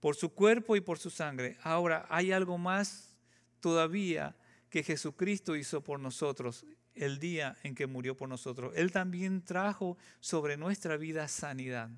Por 0.00 0.16
su 0.16 0.32
cuerpo 0.32 0.76
y 0.76 0.80
por 0.80 0.98
su 0.98 1.10
sangre. 1.10 1.58
Ahora, 1.62 2.06
hay 2.08 2.32
algo 2.32 2.56
más 2.56 3.16
todavía 3.60 4.34
que 4.70 4.82
Jesucristo 4.82 5.56
hizo 5.56 5.82
por 5.82 6.00
nosotros 6.00 6.64
el 6.94 7.18
día 7.18 7.56
en 7.62 7.74
que 7.74 7.86
murió 7.86 8.16
por 8.16 8.28
nosotros. 8.28 8.72
Él 8.76 8.92
también 8.92 9.42
trajo 9.42 9.96
sobre 10.20 10.56
nuestra 10.56 10.96
vida 10.96 11.28
sanidad. 11.28 11.90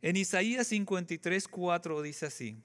En 0.00 0.16
Isaías 0.16 0.68
53, 0.68 1.48
4 1.48 2.02
dice 2.02 2.26
así. 2.26 2.62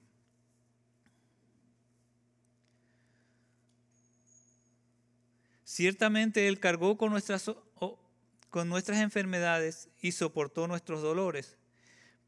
Ciertamente 5.64 6.46
Él 6.46 6.60
cargó 6.60 6.96
con 6.96 7.10
nuestras, 7.10 7.50
con 8.54 8.68
nuestras 8.68 9.00
enfermedades 9.00 9.88
y 10.00 10.12
soportó 10.12 10.68
nuestros 10.68 11.02
dolores. 11.02 11.58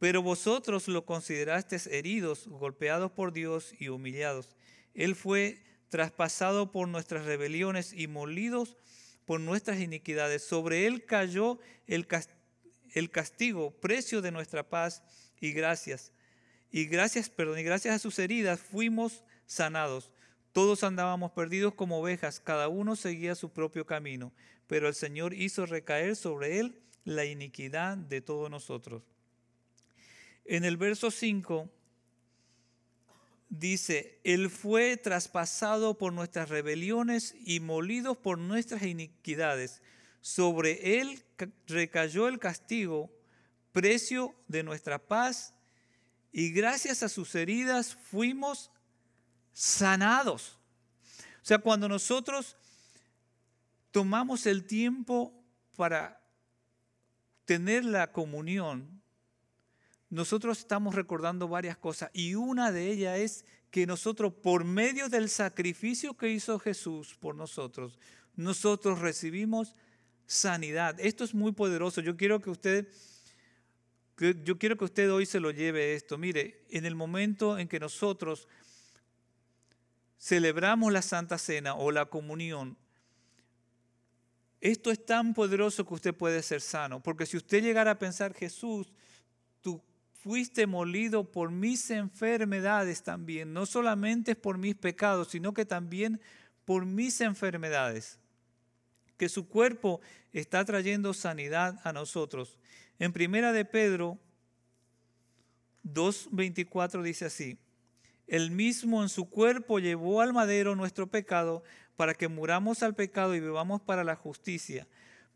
Pero 0.00 0.22
vosotros 0.22 0.88
lo 0.88 1.06
considerasteis 1.06 1.86
heridos, 1.86 2.48
golpeados 2.48 3.12
por 3.12 3.32
Dios 3.32 3.72
y 3.78 3.90
humillados. 3.90 4.56
Él 4.92 5.14
fue 5.14 5.62
traspasado 5.88 6.72
por 6.72 6.88
nuestras 6.88 7.26
rebeliones 7.26 7.92
y 7.92 8.08
molidos 8.08 8.76
por 9.24 9.38
nuestras 9.38 9.78
iniquidades. 9.78 10.42
Sobre 10.42 10.88
Él 10.88 11.04
cayó 11.04 11.60
el, 11.86 12.08
castigo, 13.08 13.70
precio 13.80 14.20
de 14.20 14.32
nuestra 14.32 14.68
paz 14.68 15.04
y 15.40 15.52
gracias. 15.52 16.10
Y 16.72 16.86
gracias, 16.86 17.30
perdón, 17.30 17.60
y 17.60 17.62
gracias 17.62 17.94
a 17.94 17.98
sus 18.00 18.18
heridas 18.18 18.58
fuimos 18.58 19.22
sanados. 19.46 20.10
Todos 20.50 20.82
andábamos 20.82 21.30
perdidos 21.30 21.74
como 21.74 22.00
ovejas, 22.00 22.40
cada 22.40 22.66
uno 22.66 22.96
seguía 22.96 23.36
su 23.36 23.52
propio 23.52 23.86
camino, 23.86 24.32
pero 24.66 24.88
el 24.88 24.94
Señor 24.94 25.34
hizo 25.34 25.66
recaer 25.66 26.16
sobre 26.16 26.58
él 26.58 26.80
la 27.04 27.24
iniquidad 27.24 27.96
de 27.96 28.20
todos 28.20 28.50
nosotros. 28.50 29.02
En 30.44 30.64
el 30.64 30.76
verso 30.76 31.10
5 31.10 31.70
dice, 33.48 34.20
Él 34.24 34.50
fue 34.50 34.96
traspasado 34.96 35.98
por 35.98 36.12
nuestras 36.12 36.48
rebeliones 36.48 37.34
y 37.44 37.60
molido 37.60 38.20
por 38.20 38.38
nuestras 38.38 38.82
iniquidades. 38.82 39.82
Sobre 40.20 41.00
Él 41.00 41.22
recayó 41.66 42.28
el 42.28 42.38
castigo, 42.38 43.10
precio 43.72 44.34
de 44.48 44.62
nuestra 44.62 44.98
paz, 44.98 45.54
y 46.32 46.50
gracias 46.50 47.02
a 47.02 47.08
sus 47.08 47.34
heridas 47.34 47.94
fuimos 47.94 48.70
sanados. 49.52 50.58
O 51.42 51.46
sea, 51.46 51.58
cuando 51.58 51.88
nosotros 51.88 52.56
tomamos 53.96 54.44
el 54.44 54.66
tiempo 54.66 55.32
para 55.74 56.20
tener 57.46 57.82
la 57.82 58.12
comunión, 58.12 59.00
nosotros 60.10 60.58
estamos 60.58 60.94
recordando 60.94 61.48
varias 61.48 61.78
cosas 61.78 62.10
y 62.12 62.34
una 62.34 62.72
de 62.72 62.90
ellas 62.90 63.18
es 63.18 63.44
que 63.70 63.86
nosotros, 63.86 64.34
por 64.34 64.64
medio 64.64 65.08
del 65.08 65.30
sacrificio 65.30 66.14
que 66.14 66.28
hizo 66.28 66.58
Jesús 66.58 67.16
por 67.18 67.36
nosotros, 67.36 67.98
nosotros 68.34 68.98
recibimos 68.98 69.74
sanidad. 70.26 71.00
Esto 71.00 71.24
es 71.24 71.32
muy 71.32 71.52
poderoso. 71.52 72.02
Yo 72.02 72.18
quiero 72.18 72.42
que 72.42 72.50
usted, 72.50 72.92
yo 74.18 74.58
quiero 74.58 74.76
que 74.76 74.84
usted 74.84 75.10
hoy 75.10 75.24
se 75.24 75.40
lo 75.40 75.52
lleve 75.52 75.94
esto. 75.94 76.18
Mire, 76.18 76.66
en 76.68 76.84
el 76.84 76.96
momento 76.96 77.58
en 77.58 77.66
que 77.66 77.80
nosotros 77.80 78.46
celebramos 80.18 80.92
la 80.92 81.00
Santa 81.00 81.38
Cena 81.38 81.76
o 81.76 81.90
la 81.92 82.04
comunión, 82.04 82.76
esto 84.70 84.90
es 84.90 85.04
tan 85.04 85.32
poderoso 85.32 85.86
que 85.86 85.94
usted 85.94 86.14
puede 86.14 86.42
ser 86.42 86.60
sano. 86.60 87.00
Porque 87.00 87.24
si 87.24 87.36
usted 87.36 87.62
llegara 87.62 87.92
a 87.92 87.98
pensar, 87.98 88.34
Jesús, 88.34 88.92
tú 89.60 89.80
fuiste 90.12 90.66
molido 90.66 91.30
por 91.30 91.52
mis 91.52 91.88
enfermedades 91.90 93.02
también, 93.04 93.52
no 93.52 93.64
solamente 93.64 94.34
por 94.34 94.58
mis 94.58 94.74
pecados, 94.74 95.28
sino 95.28 95.54
que 95.54 95.64
también 95.64 96.20
por 96.64 96.84
mis 96.84 97.20
enfermedades. 97.20 98.18
Que 99.16 99.28
su 99.28 99.46
cuerpo 99.48 100.00
está 100.32 100.64
trayendo 100.64 101.14
sanidad 101.14 101.80
a 101.84 101.92
nosotros. 101.92 102.58
En 102.98 103.12
primera 103.12 103.52
de 103.52 103.64
Pedro 103.64 104.18
2.24 105.84 107.02
dice 107.02 107.26
así, 107.26 107.56
el 108.26 108.50
mismo 108.50 109.02
en 109.04 109.08
su 109.08 109.30
cuerpo 109.30 109.78
llevó 109.78 110.20
al 110.20 110.32
madero 110.32 110.74
nuestro 110.74 111.06
pecado 111.06 111.62
para 111.96 112.14
que 112.14 112.28
muramos 112.28 112.82
al 112.82 112.94
pecado 112.94 113.34
y 113.34 113.40
vivamos 113.40 113.80
para 113.80 114.04
la 114.04 114.16
justicia. 114.16 114.86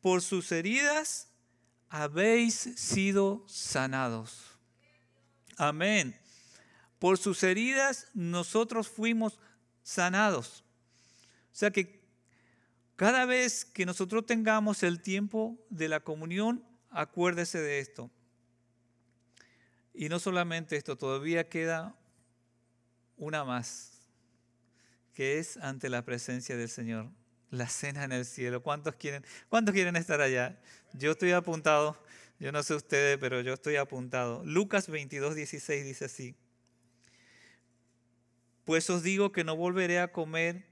Por 0.01 0.23
sus 0.23 0.53
heridas 0.53 1.29
habéis 1.89 2.55
sido 2.55 3.45
sanados. 3.49 4.59
Amén. 5.57 6.17
Por 6.99 7.19
sus 7.19 7.43
heridas 7.43 8.09
nosotros 8.15 8.89
fuimos 8.89 9.39
sanados. 9.83 10.65
O 11.53 11.57
sea 11.57 11.71
que 11.71 12.01
cada 12.97 13.25
vez 13.25 13.65
que 13.65 13.87
nosotros 13.87 14.27
tengamos 14.27 14.83
el 14.83 15.01
tiempo 15.01 15.59
de 15.71 15.89
la 15.89 16.01
comunión, 16.01 16.65
acuérdese 16.91 17.59
de 17.59 17.81
esto. 17.81 18.11
Y 19.95 20.09
no 20.09 20.19
solamente 20.19 20.77
esto, 20.77 20.97
todavía 20.97 21.49
queda 21.49 21.97
una 23.17 23.45
más, 23.45 24.00
que 25.21 25.39
es 25.39 25.59
ante 25.59 25.91
la 25.91 26.03
presencia 26.03 26.57
del 26.57 26.71
Señor, 26.71 27.11
la 27.51 27.69
cena 27.69 28.05
en 28.05 28.13
el 28.13 28.25
cielo. 28.25 28.63
¿Cuántos 28.63 28.95
quieren, 28.95 29.23
cuántos 29.51 29.75
quieren 29.75 29.95
estar 29.97 30.23
allá? 30.23 30.59
Yo 30.95 31.11
estoy 31.11 31.33
apuntado, 31.33 32.03
yo 32.39 32.53
no 32.53 32.63
sé 32.63 32.75
ustedes, 32.75 33.19
pero 33.19 33.43
yo 33.43 33.53
estoy 33.53 33.77
apuntado. 33.77 34.43
Lucas 34.47 34.89
22, 34.89 35.35
16 35.35 35.85
dice 35.85 36.07
así. 36.07 36.35
Pues 38.65 38.89
os 38.89 39.03
digo 39.03 39.31
que 39.31 39.45
no 39.45 39.57
volveré 39.57 39.99
a 39.99 40.11
comer 40.11 40.65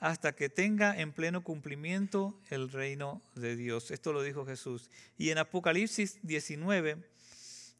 hasta 0.00 0.36
que 0.36 0.50
tenga 0.50 1.00
en 1.00 1.14
pleno 1.14 1.42
cumplimiento 1.42 2.38
el 2.50 2.70
reino 2.70 3.22
de 3.36 3.56
Dios. 3.56 3.90
Esto 3.90 4.12
lo 4.12 4.22
dijo 4.22 4.44
Jesús. 4.44 4.90
Y 5.16 5.30
en 5.30 5.38
Apocalipsis 5.38 6.18
19, 6.24 7.08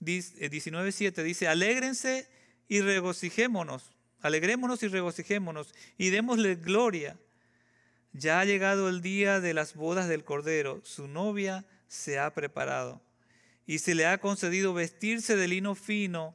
19 0.00 0.90
7 0.90 1.22
dice, 1.22 1.48
alégrense 1.48 2.30
y 2.66 2.80
regocijémonos 2.80 3.92
Alegrémonos 4.20 4.82
y 4.82 4.88
regocijémonos 4.88 5.74
y 5.96 6.10
démosle 6.10 6.56
gloria. 6.56 7.18
Ya 8.12 8.40
ha 8.40 8.44
llegado 8.44 8.88
el 8.88 9.00
día 9.00 9.40
de 9.40 9.54
las 9.54 9.74
bodas 9.74 10.08
del 10.08 10.24
Cordero. 10.24 10.80
Su 10.84 11.06
novia 11.06 11.66
se 11.86 12.18
ha 12.18 12.32
preparado 12.34 13.00
y 13.66 13.78
se 13.78 13.94
le 13.94 14.06
ha 14.06 14.18
concedido 14.18 14.72
vestirse 14.72 15.36
de 15.36 15.46
lino 15.46 15.74
fino, 15.74 16.34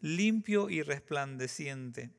limpio 0.00 0.68
y 0.68 0.82
resplandeciente. 0.82 2.10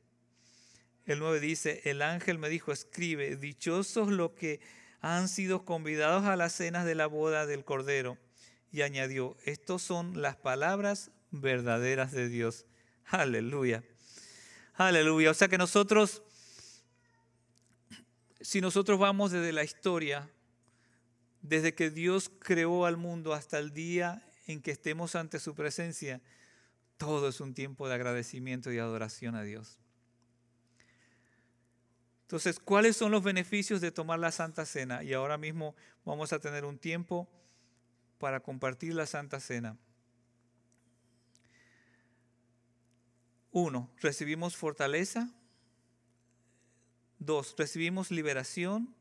El 1.05 1.19
9 1.19 1.39
dice, 1.39 1.81
el 1.85 2.01
ángel 2.01 2.39
me 2.39 2.49
dijo, 2.49 2.71
escribe, 2.71 3.35
dichosos 3.35 4.09
los 4.09 4.31
que 4.31 4.59
han 5.01 5.29
sido 5.29 5.65
convidados 5.65 6.25
a 6.25 6.35
las 6.35 6.53
cenas 6.53 6.83
de 6.83 6.95
la 6.95 7.05
boda 7.05 7.45
del 7.45 7.63
Cordero. 7.63 8.17
Y 8.71 8.81
añadió, 8.81 9.37
estos 9.45 9.83
son 9.83 10.19
las 10.21 10.35
palabras 10.35 11.11
verdaderas 11.29 12.11
de 12.11 12.27
Dios. 12.27 12.65
Aleluya. 13.05 13.83
Aleluya. 14.77 15.31
O 15.31 15.33
sea 15.33 15.47
que 15.47 15.57
nosotros, 15.57 16.21
si 18.41 18.59
nosotros 18.59 18.99
vamos 18.99 19.31
desde 19.31 19.53
la 19.53 19.63
historia, 19.63 20.29
desde 21.41 21.73
que 21.73 21.89
Dios 21.89 22.29
creó 22.39 22.85
al 22.85 22.97
mundo 22.97 23.33
hasta 23.33 23.57
el 23.57 23.71
día 23.71 24.21
en 24.47 24.61
que 24.61 24.71
estemos 24.71 25.15
ante 25.15 25.39
su 25.39 25.55
presencia, 25.55 26.21
todo 26.97 27.29
es 27.29 27.39
un 27.39 27.53
tiempo 27.53 27.87
de 27.87 27.95
agradecimiento 27.95 28.71
y 28.71 28.79
adoración 28.79 29.35
a 29.35 29.43
Dios. 29.43 29.79
Entonces, 32.23 32.59
¿cuáles 32.59 32.97
son 32.97 33.11
los 33.11 33.23
beneficios 33.23 33.79
de 33.79 33.91
tomar 33.91 34.19
la 34.19 34.31
Santa 34.31 34.65
Cena? 34.65 35.03
Y 35.03 35.13
ahora 35.13 35.37
mismo 35.37 35.75
vamos 36.03 36.33
a 36.33 36.39
tener 36.39 36.65
un 36.65 36.79
tiempo 36.79 37.29
para 38.17 38.41
compartir 38.41 38.93
la 38.93 39.05
Santa 39.05 39.39
Cena. 39.39 39.77
Uno, 43.57 43.89
recibimos 44.01 44.57
fortaleza. 44.57 45.29
Dos, 47.19 47.55
recibimos 47.57 48.11
liberación. 48.11 48.93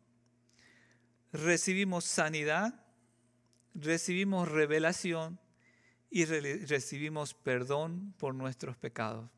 Recibimos 1.32 2.04
sanidad. 2.04 2.86
Recibimos 3.74 4.48
revelación. 4.48 5.40
Y 6.08 6.24
recibimos 6.24 7.34
perdón 7.34 8.14
por 8.16 8.36
nuestros 8.36 8.76
pecados. 8.76 9.28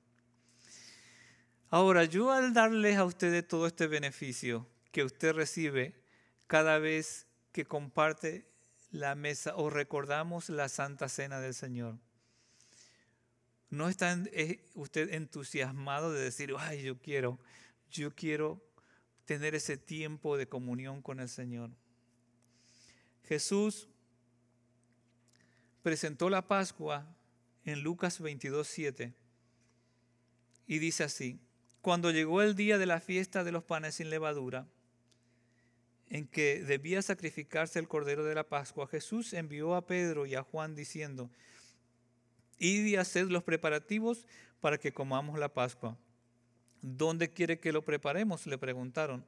Ahora, 1.71 2.05
yo 2.05 2.31
al 2.31 2.53
darles 2.53 2.99
a 2.99 3.07
ustedes 3.07 3.49
todo 3.49 3.67
este 3.67 3.87
beneficio 3.87 4.69
que 4.93 5.03
usted 5.03 5.33
recibe 5.33 5.99
cada 6.47 6.79
vez 6.79 7.27
que 7.53 7.65
comparte 7.65 8.53
la 8.91 9.15
mesa 9.15 9.57
o 9.57 9.71
recordamos 9.71 10.51
la 10.51 10.69
Santa 10.69 11.09
Cena 11.09 11.41
del 11.41 11.55
Señor, 11.55 11.99
¿no 13.71 13.89
está 13.89 14.23
usted 14.75 15.13
entusiasmado 15.15 16.13
de 16.13 16.23
decir, 16.23 16.53
ay, 16.59 16.83
yo 16.83 16.99
quiero, 16.99 17.39
yo 17.91 18.15
quiero 18.15 18.63
tener 19.25 19.55
ese 19.55 19.77
tiempo 19.77 20.37
de 20.37 20.49
comunión 20.49 21.03
con 21.03 21.21
el 21.21 21.29
Señor? 21.29 21.71
Jesús 23.25 23.89
presentó 25.83 26.31
la 26.31 26.47
Pascua 26.47 27.07
en 27.65 27.83
Lucas 27.83 28.21
22, 28.21 28.67
7 28.67 29.15
y 30.67 30.79
dice 30.79 31.05
así, 31.05 31.41
cuando 31.81 32.11
llegó 32.11 32.43
el 32.43 32.57
día 32.57 32.79
de 32.79 32.87
la 32.87 33.01
fiesta 33.01 33.45
de 33.45 33.53
los 33.53 33.65
panes 33.65 33.97
sin 33.97 34.11
levadura, 34.11 34.67
en 36.09 36.27
que 36.27 36.63
debía 36.63 37.03
sacrificarse 37.03 37.79
el 37.79 37.89
cordero 37.89 38.25
de 38.25 38.35
la 38.35 38.49
Pascua, 38.49 38.87
Jesús 38.87 39.33
envió 39.33 39.75
a 39.75 39.87
Pedro 39.87 40.27
y 40.27 40.35
a 40.35 40.43
Juan 40.43 40.75
diciendo, 40.75 41.31
Y 42.59 42.97
haced 42.97 43.29
los 43.29 43.43
preparativos 43.43 44.27
para 44.61 44.79
que 44.79 44.93
comamos 44.93 45.39
la 45.39 45.53
Pascua. 45.53 45.97
¿Dónde 46.83 47.33
quiere 47.33 47.59
que 47.59 47.73
lo 47.73 47.85
preparemos? 47.85 48.47
le 48.47 48.59
preguntaron. 48.59 49.25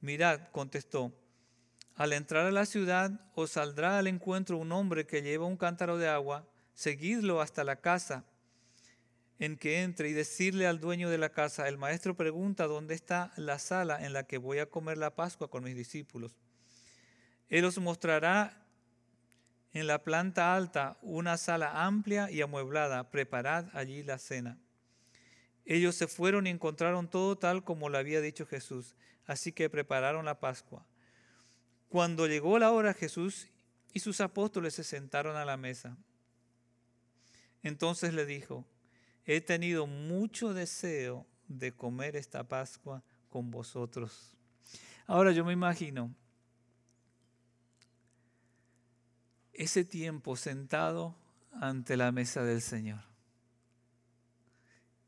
Mirad, 0.00 0.48
contestó, 0.52 1.12
al 1.94 2.12
entrar 2.12 2.46
a 2.46 2.50
la 2.50 2.66
ciudad 2.66 3.12
os 3.34 3.52
saldrá 3.52 3.98
al 3.98 4.06
encuentro 4.06 4.58
un 4.58 4.72
hombre 4.72 5.06
que 5.06 5.22
lleva 5.22 5.46
un 5.46 5.56
cántaro 5.56 5.96
de 5.96 6.08
agua, 6.08 6.46
seguidlo 6.74 7.40
hasta 7.40 7.64
la 7.64 7.76
casa 7.76 8.24
en 9.38 9.56
que 9.56 9.82
entre 9.82 10.08
y 10.08 10.12
decirle 10.12 10.66
al 10.66 10.80
dueño 10.80 11.10
de 11.10 11.18
la 11.18 11.30
casa, 11.30 11.68
el 11.68 11.78
maestro 11.78 12.16
pregunta 12.16 12.66
dónde 12.66 12.94
está 12.94 13.32
la 13.36 13.58
sala 13.58 14.04
en 14.04 14.12
la 14.12 14.24
que 14.24 14.38
voy 14.38 14.58
a 14.58 14.66
comer 14.70 14.98
la 14.98 15.14
Pascua 15.14 15.50
con 15.50 15.64
mis 15.64 15.76
discípulos. 15.76 16.36
Él 17.48 17.64
os 17.64 17.78
mostrará 17.78 18.63
en 19.74 19.88
la 19.88 20.02
planta 20.02 20.54
alta 20.54 20.96
una 21.02 21.36
sala 21.36 21.84
amplia 21.84 22.30
y 22.30 22.40
amueblada, 22.40 23.10
preparad 23.10 23.66
allí 23.74 24.04
la 24.04 24.18
cena. 24.18 24.56
Ellos 25.66 25.96
se 25.96 26.06
fueron 26.06 26.46
y 26.46 26.50
encontraron 26.50 27.08
todo 27.08 27.36
tal 27.36 27.64
como 27.64 27.88
lo 27.88 27.98
había 27.98 28.20
dicho 28.20 28.46
Jesús, 28.46 28.94
así 29.26 29.52
que 29.52 29.68
prepararon 29.68 30.24
la 30.24 30.38
Pascua. 30.38 30.86
Cuando 31.88 32.26
llegó 32.28 32.58
la 32.58 32.70
hora, 32.70 32.94
Jesús 32.94 33.48
y 33.92 34.00
sus 34.00 34.20
apóstoles 34.20 34.74
se 34.74 34.84
sentaron 34.84 35.36
a 35.36 35.44
la 35.44 35.56
mesa. 35.56 35.96
Entonces 37.64 38.14
le 38.14 38.26
dijo, 38.26 38.64
he 39.24 39.40
tenido 39.40 39.86
mucho 39.88 40.54
deseo 40.54 41.26
de 41.48 41.72
comer 41.72 42.14
esta 42.14 42.46
Pascua 42.46 43.02
con 43.28 43.50
vosotros. 43.50 44.36
Ahora 45.06 45.32
yo 45.32 45.44
me 45.44 45.52
imagino 45.52 46.14
ese 49.54 49.84
tiempo 49.84 50.36
sentado 50.36 51.16
ante 51.52 51.96
la 51.96 52.12
mesa 52.12 52.42
del 52.42 52.60
Señor. 52.60 53.02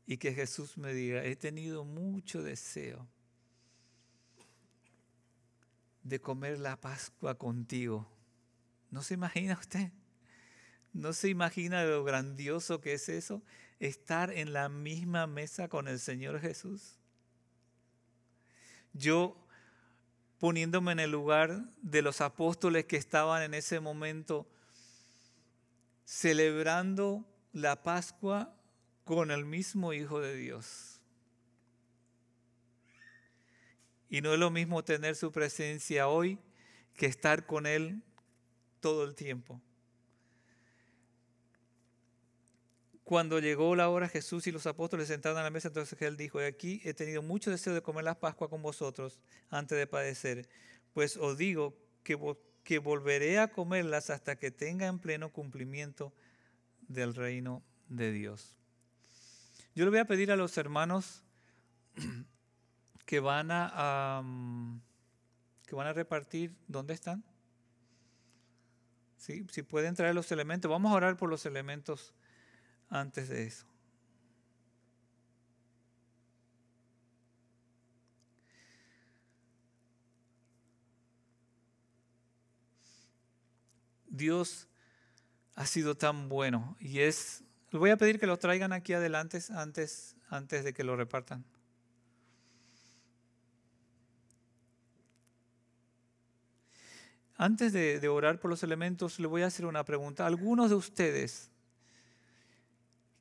Y 0.05 0.17
que 0.17 0.33
Jesús 0.33 0.77
me 0.77 0.93
diga, 0.93 1.23
he 1.23 1.35
tenido 1.35 1.83
mucho 1.83 2.41
deseo 2.41 3.07
de 6.03 6.21
comer 6.21 6.59
la 6.59 6.79
Pascua 6.79 7.37
contigo. 7.37 8.09
¿No 8.89 9.03
se 9.03 9.15
imagina 9.15 9.57
usted? 9.59 9.91
¿No 10.93 11.11
se 11.11 11.27
imagina 11.27 11.83
lo 11.83 12.03
grandioso 12.05 12.79
que 12.79 12.93
es 12.93 13.09
eso? 13.09 13.43
estar 13.79 14.31
en 14.31 14.53
la 14.53 14.69
misma 14.69 15.27
mesa 15.27 15.67
con 15.67 15.87
el 15.87 15.99
Señor 15.99 16.39
Jesús? 16.39 16.97
Yo 18.93 19.46
poniéndome 20.39 20.91
en 20.91 20.99
el 20.99 21.11
lugar 21.11 21.63
de 21.81 22.01
los 22.01 22.21
apóstoles 22.21 22.85
que 22.85 22.97
estaban 22.97 23.41
en 23.41 23.53
ese 23.53 23.79
momento 23.79 24.47
celebrando 26.05 27.25
la 27.53 27.83
Pascua 27.83 28.53
con 29.03 29.31
el 29.31 29.45
mismo 29.45 29.93
Hijo 29.93 30.19
de 30.19 30.35
Dios. 30.35 31.01
Y 34.09 34.21
no 34.21 34.33
es 34.33 34.39
lo 34.39 34.51
mismo 34.51 34.83
tener 34.83 35.15
su 35.15 35.31
presencia 35.31 36.07
hoy 36.07 36.39
que 36.95 37.07
estar 37.07 37.45
con 37.45 37.65
Él 37.65 38.01
todo 38.79 39.03
el 39.03 39.15
tiempo. 39.15 39.61
Cuando 43.07 43.39
llegó 43.39 43.73
la 43.73 43.87
hora, 43.87 44.09
Jesús 44.09 44.47
y 44.47 44.51
los 44.51 44.67
apóstoles 44.67 45.07
sentaron 45.07 45.37
a 45.37 45.43
la 45.43 45.49
mesa, 45.49 45.69
entonces 45.69 45.97
él 46.01 46.17
dijo, 46.17 46.39
aquí 46.39 46.81
he 46.83 46.93
tenido 46.93 47.21
mucho 47.21 47.49
deseo 47.49 47.73
de 47.73 47.81
comer 47.81 48.03
la 48.03 48.19
Pascua 48.19 48.49
con 48.49 48.61
vosotros 48.61 49.21
antes 49.49 49.77
de 49.77 49.87
padecer, 49.87 50.49
pues 50.93 51.15
os 51.15 51.37
digo 51.37 51.73
que, 52.03 52.15
volveré 52.79 53.39
a 53.39 53.47
comerlas 53.47 54.09
hasta 54.09 54.35
que 54.35 54.51
tenga 54.51 54.87
en 54.87 54.99
pleno 54.99 55.31
cumplimiento 55.31 56.13
del 56.89 57.15
reino 57.15 57.63
de 57.87 58.11
Dios. 58.11 58.57
Yo 59.73 59.85
le 59.85 59.91
voy 59.91 59.99
a 59.99 60.05
pedir 60.05 60.29
a 60.29 60.35
los 60.35 60.57
hermanos 60.57 61.23
que 63.05 63.21
van 63.21 63.47
a, 63.51 64.21
que 65.65 65.75
van 65.75 65.87
a 65.87 65.93
repartir, 65.93 66.53
¿dónde 66.67 66.93
están? 66.93 67.23
Si 69.17 69.63
pueden 69.63 69.95
traer 69.95 70.13
los 70.13 70.29
elementos, 70.33 70.69
vamos 70.69 70.91
a 70.91 70.95
orar 70.95 71.15
por 71.15 71.29
los 71.29 71.45
elementos 71.45 72.13
antes 72.89 73.29
de 73.29 73.45
eso. 73.45 73.65
Dios 84.09 84.67
ha 85.55 85.65
sido 85.65 85.95
tan 85.95 86.27
bueno 86.27 86.75
y 86.79 86.99
es... 86.99 87.43
Les 87.69 87.79
voy 87.79 87.89
a 87.89 87.97
pedir 87.97 88.19
que 88.19 88.27
lo 88.27 88.37
traigan 88.37 88.71
aquí 88.71 88.93
adelante 88.93 89.39
antes, 89.53 90.15
antes 90.29 90.63
de 90.63 90.73
que 90.73 90.83
lo 90.83 90.95
repartan. 90.95 91.43
Antes 97.35 97.73
de, 97.73 97.99
de 97.99 98.07
orar 98.07 98.39
por 98.39 98.49
los 98.49 98.63
elementos, 98.63 99.19
le 99.19 99.27
voy 99.27 99.43
a 99.43 99.47
hacer 99.47 99.65
una 99.65 99.83
pregunta. 99.83 100.25
¿Algunos 100.25 100.69
de 100.69 100.77
ustedes 100.77 101.51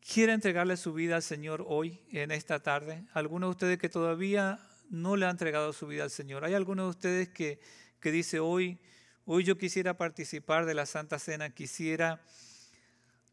quiere 0.07 0.33
entregarle 0.33 0.77
su 0.77 0.93
vida 0.93 1.17
al 1.17 1.23
Señor 1.23 1.65
hoy, 1.67 2.01
en 2.11 2.31
esta 2.31 2.61
tarde. 2.61 3.05
Algunos 3.13 3.49
de 3.49 3.51
ustedes 3.53 3.79
que 3.79 3.89
todavía 3.89 4.61
no 4.89 5.17
le 5.17 5.27
han 5.27 5.33
entregado 5.33 5.73
su 5.73 5.87
vida 5.87 6.05
al 6.05 6.11
Señor. 6.11 6.45
Hay 6.45 6.55
algunos 6.55 6.87
de 6.87 6.91
ustedes 6.91 7.29
que, 7.29 7.61
que 8.01 8.13
dice 8.13 8.39
hoy, 8.39 8.79
hoy 9.25 9.43
yo 9.43 9.59
quisiera 9.59 9.97
participar 9.97 10.65
de 10.65 10.75
la 10.75 10.87
Santa 10.87 11.19
Cena, 11.19 11.51
quisiera 11.51 12.23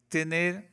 tener 0.08 0.72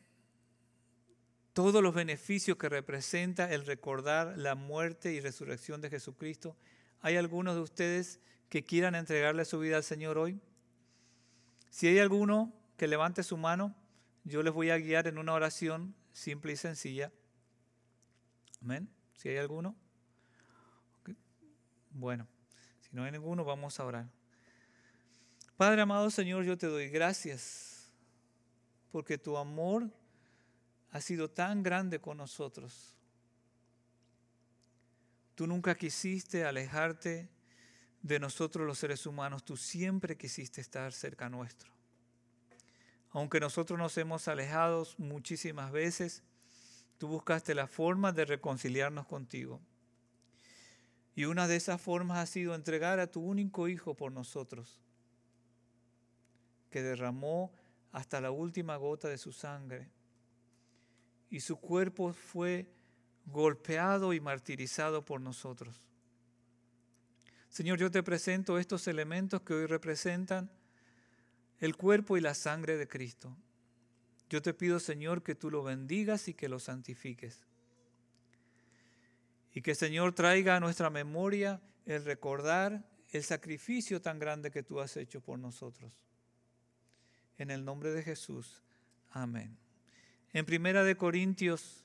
todos 1.54 1.84
los 1.84 1.94
beneficios 1.94 2.58
que 2.58 2.70
representa 2.70 3.52
el 3.52 3.66
recordar 3.66 4.38
la 4.38 4.56
muerte 4.56 5.14
y 5.14 5.20
resurrección 5.20 5.82
de 5.82 5.90
Jesucristo. 5.90 6.58
¿Hay 7.02 7.18
algunos 7.18 7.56
de 7.56 7.62
ustedes 7.62 8.20
que 8.50 8.64
quieran 8.64 8.96
entregarle 8.96 9.46
su 9.46 9.60
vida 9.60 9.78
al 9.78 9.84
Señor 9.84 10.18
hoy? 10.18 10.40
Si 11.70 11.88
hay 11.88 12.00
alguno 12.00 12.54
que 12.78 12.88
levante 12.88 13.22
su 13.22 13.38
mano, 13.38 13.76
yo 14.24 14.44
les 14.44 14.54
voy 14.54 14.70
a 14.70 14.78
guiar 14.78 15.08
en 15.08 15.18
una 15.18 15.34
oración 15.34 15.96
simple 16.14 16.54
y 16.54 16.58
sencilla. 16.58 17.12
Amén. 18.62 18.90
Si 19.14 19.30
hay 19.30 19.38
alguno. 19.38 19.76
Bueno, 21.90 22.28
si 22.80 22.96
no 22.96 23.04
hay 23.04 23.12
ninguno, 23.12 23.44
vamos 23.44 23.80
a 23.80 23.86
orar. 23.86 24.10
Padre 25.58 25.82
amado 25.82 26.10
Señor, 26.10 26.44
yo 26.44 26.58
te 26.58 26.68
doy 26.68 26.90
gracias 26.90 27.92
porque 28.92 29.18
tu 29.18 29.38
amor 29.38 29.90
ha 30.92 31.02
sido 31.02 31.30
tan 31.30 31.64
grande 31.64 32.00
con 32.00 32.18
nosotros. 32.18 32.98
Tú 35.36 35.48
nunca 35.48 35.76
quisiste 35.76 36.44
alejarte 36.44 37.30
de 38.02 38.20
nosotros 38.20 38.66
los 38.66 38.80
seres 38.80 39.06
humanos, 39.06 39.44
tú 39.44 39.56
siempre 39.56 40.18
quisiste 40.18 40.62
estar 40.62 40.92
cerca 40.94 41.30
nuestro. 41.30 41.72
Aunque 43.12 43.40
nosotros 43.40 43.78
nos 43.78 43.98
hemos 43.98 44.28
alejado 44.28 44.88
muchísimas 44.98 45.72
veces, 45.72 46.24
tú 46.98 47.08
buscaste 47.08 47.54
la 47.54 47.68
forma 47.68 48.12
de 48.12 48.26
reconciliarnos 48.26 49.06
contigo. 49.06 49.62
Y 51.14 51.26
una 51.26 51.48
de 51.48 51.58
esas 51.58 51.82
formas 51.82 52.20
ha 52.20 52.26
sido 52.26 52.56
entregar 52.56 53.00
a 53.00 53.08
tu 53.08 53.22
único 53.22 53.68
Hijo 53.68 53.96
por 53.96 54.14
nosotros, 54.14 54.80
que 56.70 56.82
derramó 56.82 57.52
hasta 57.92 58.22
la 58.22 58.32
última 58.32 58.78
gota 58.78 59.10
de 59.10 59.18
su 59.18 59.34
sangre. 59.34 59.90
Y 61.30 61.42
su 61.42 61.58
cuerpo 61.58 62.14
fue 62.14 62.72
golpeado 63.26 64.14
y 64.14 64.22
martirizado 64.22 65.04
por 65.04 65.20
nosotros. 65.20 65.88
Señor, 67.50 67.78
yo 67.78 67.92
te 67.92 68.04
presento 68.04 68.58
estos 68.58 68.88
elementos 68.88 69.42
que 69.42 69.54
hoy 69.54 69.66
representan 69.66 70.50
el 71.62 71.78
cuerpo 71.78 72.18
y 72.18 72.22
la 72.22 72.34
sangre 72.34 72.76
de 72.76 72.88
Cristo. 72.88 73.38
Yo 74.30 74.42
te 74.42 74.54
pido, 74.54 74.80
Señor, 74.80 75.24
que 75.24 75.36
tú 75.36 75.52
lo 75.52 75.64
bendigas 75.64 76.28
y 76.28 76.34
que 76.34 76.50
lo 76.50 76.60
santifiques. 76.60 77.46
Y 79.54 79.62
que, 79.62 79.76
Señor, 79.76 80.14
traiga 80.14 80.56
a 80.56 80.60
nuestra 80.60 80.90
memoria 80.90 81.62
el 81.86 82.04
recordar 82.04 82.84
el 83.12 83.24
sacrificio 83.24 84.02
tan 84.02 84.20
grande 84.20 84.52
que 84.52 84.64
tú 84.64 84.80
has 84.80 84.98
hecho 84.98 85.22
por 85.22 85.38
nosotros. 85.38 86.02
En 87.38 87.52
el 87.52 87.64
nombre 87.64 87.92
de 87.92 88.02
Jesús. 88.04 88.64
Amén. 89.12 89.58
En 90.34 90.46
Primera 90.46 90.84
de 90.84 90.96
Corintios 90.96 91.84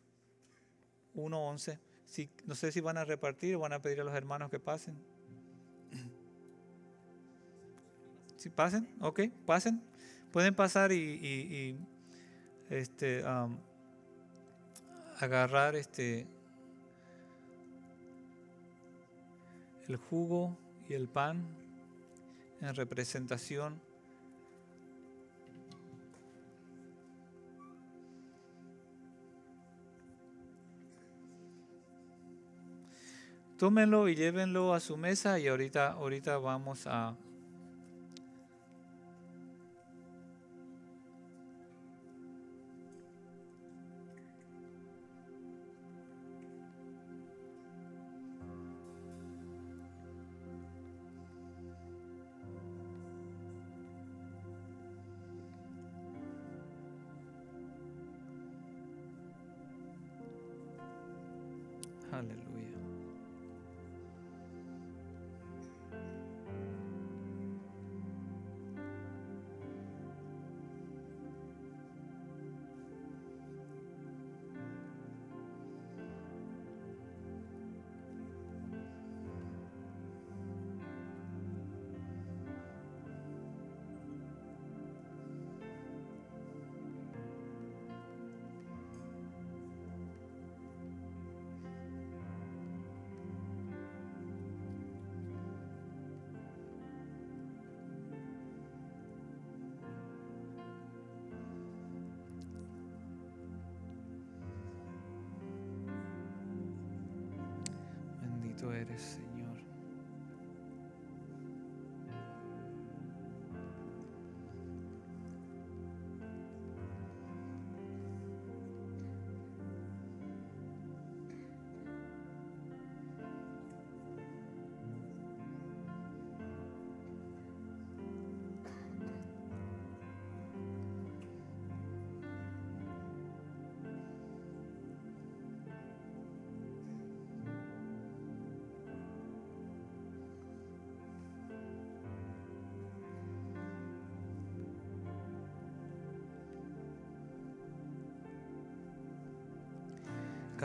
1.11, 1.15 1.81
si, 2.07 2.31
no 2.45 2.55
sé 2.55 2.71
si 2.71 2.81
van 2.81 2.97
a 2.97 3.05
repartir 3.05 3.57
o 3.57 3.61
van 3.61 3.73
a 3.73 3.83
pedir 3.83 4.01
a 4.01 4.05
los 4.05 4.15
hermanos 4.15 4.51
que 4.51 4.61
pasen. 4.61 5.16
Si 8.47 8.51
pasen, 8.51 8.89
ok, 9.01 9.23
pasen. 9.45 9.83
Pueden 10.31 10.55
pasar 10.55 10.93
y, 10.93 11.77
este, 12.71 13.25
agarrar 15.19 15.75
este, 15.75 16.29
el 19.89 19.97
jugo 19.97 20.57
y 20.89 20.95
el 20.95 21.09
pan 21.09 21.45
en 22.61 22.73
representación 22.77 23.81
tómenlo 33.59 34.09
y 34.09 34.15
llévenlo 34.15 34.73
a 34.73 34.79
su 34.79 34.97
mesa 34.97 35.41
y 35.41 35.49
ahorita, 35.49 35.95
ahorita 35.95 36.39
vamos 36.39 36.87
a 36.87 37.17
eres, 62.25 62.86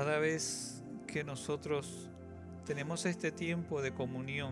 Cada 0.04 0.18
vez 0.18 0.82
que 1.06 1.24
nosotros 1.24 2.10
tenemos 2.66 3.06
este 3.06 3.32
tiempo 3.32 3.84
de 3.84 3.94
comunión, 3.94 4.52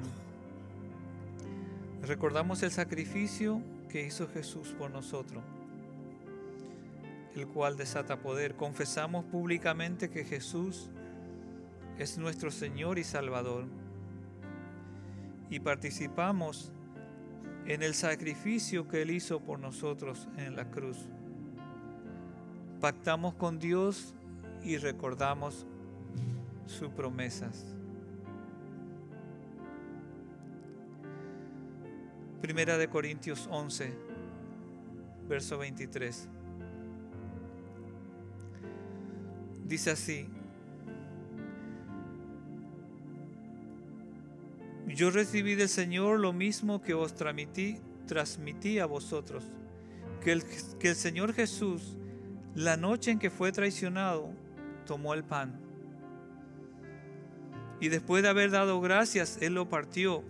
recordamos 2.03 2.61
el 2.61 2.69
sacrificio 2.69 3.59
que 3.89 4.05
hizo 4.05 4.27
Jesús 4.27 4.75
por 4.77 4.91
nosotros, 4.91 5.41
el 7.35 7.47
cual 7.47 7.77
desata 7.77 8.21
poder. 8.21 8.57
Confesamos 8.57 9.25
públicamente 9.25 10.11
que 10.11 10.23
Jesús 10.23 10.91
es 11.97 12.19
nuestro 12.19 12.51
Señor 12.51 12.99
y 12.99 13.03
Salvador 13.03 13.65
y 15.49 15.61
participamos 15.61 16.71
en 17.65 17.81
el 17.81 17.95
sacrificio 17.95 18.87
que 18.87 19.01
Él 19.01 19.09
hizo 19.09 19.39
por 19.39 19.57
nosotros 19.57 20.27
en 20.37 20.55
la 20.55 20.69
cruz. 20.69 21.07
Pactamos 22.79 23.33
con 23.33 23.57
Dios 23.57 24.13
y 24.63 24.77
recordamos 24.77 25.65
sus 26.65 26.89
promesas. 26.89 27.65
Primera 32.41 32.77
de 32.77 32.87
Corintios 32.87 33.47
11, 33.51 33.93
verso 35.27 35.57
23. 35.57 36.29
Dice 39.65 39.91
así, 39.91 40.27
yo 44.87 45.11
recibí 45.11 45.55
del 45.55 45.69
Señor 45.69 46.19
lo 46.19 46.33
mismo 46.33 46.81
que 46.81 46.93
os 46.93 47.13
transmití, 47.13 47.77
transmití 48.07 48.79
a 48.79 48.85
vosotros, 48.85 49.43
que 50.23 50.31
el, 50.31 50.43
que 50.79 50.89
el 50.89 50.95
Señor 50.95 51.33
Jesús, 51.33 51.97
la 52.55 52.77
noche 52.77 53.11
en 53.11 53.19
que 53.19 53.29
fue 53.29 53.51
traicionado, 53.51 54.33
tomó 54.89 55.13
el 55.13 55.23
pan. 55.23 55.53
Y 57.79 57.89
después 57.89 58.23
de 58.23 58.29
haber 58.29 58.49
dado 58.49 58.81
gracias, 58.81 59.37
Él 59.39 59.53
lo 59.53 59.69
partió. 59.69 60.23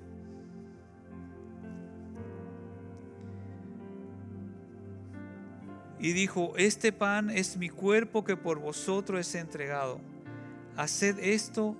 Y 5.97 6.11
dijo, 6.11 6.55
este 6.57 6.91
pan 6.91 7.29
es 7.29 7.55
mi 7.55 7.69
cuerpo 7.69 8.25
que 8.25 8.35
por 8.35 8.59
vosotros 8.59 9.21
es 9.21 9.33
entregado. 9.35 10.01
Haced 10.75 11.19
esto 11.19 11.77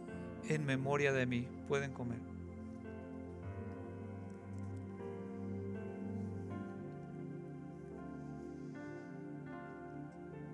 en 0.47 0.65
memoria 0.65 1.11
de 1.11 1.25
mí. 1.25 1.49
Pueden 1.67 1.91
comer. 1.91 2.19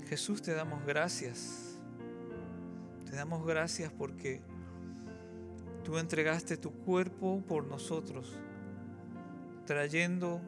Jesús, 0.10 0.42
te 0.42 0.54
damos 0.54 0.84
gracias 0.88 1.65
damos 3.16 3.46
gracias 3.46 3.92
porque 3.92 4.42
tú 5.84 5.98
entregaste 5.98 6.58
tu 6.58 6.72
cuerpo 6.72 7.42
por 7.48 7.66
nosotros, 7.66 8.38
trayendo 9.66 10.42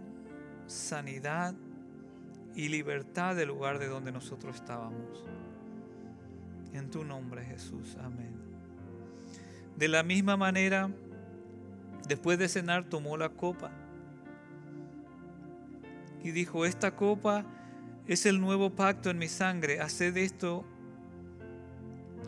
sanidad 0.68 1.56
y 2.56 2.70
libertad 2.70 3.36
del 3.36 3.50
lugar 3.50 3.80
de 3.80 3.88
donde 3.88 4.12
nosotros 4.12 4.56
estábamos. 4.56 5.26
En 6.74 6.90
tu 6.90 7.04
nombre, 7.04 7.44
Jesús. 7.46 7.98
Amén. 8.02 8.36
De 9.76 9.88
la 9.88 10.04
misma 10.04 10.38
manera, 10.38 10.90
después 12.08 12.40
de 12.40 12.50
cenar, 12.50 12.86
tomó 12.86 13.16
la 13.16 13.30
copa 13.30 13.72
y 16.24 16.32
dijo, 16.32 16.66
esta 16.66 16.96
copa 16.96 17.46
es 18.08 18.26
el 18.26 18.42
nuevo 18.42 18.72
pacto 18.72 19.10
en 19.10 19.18
mi 19.18 19.28
sangre, 19.28 19.80
haced 19.80 20.18
esto 20.18 20.66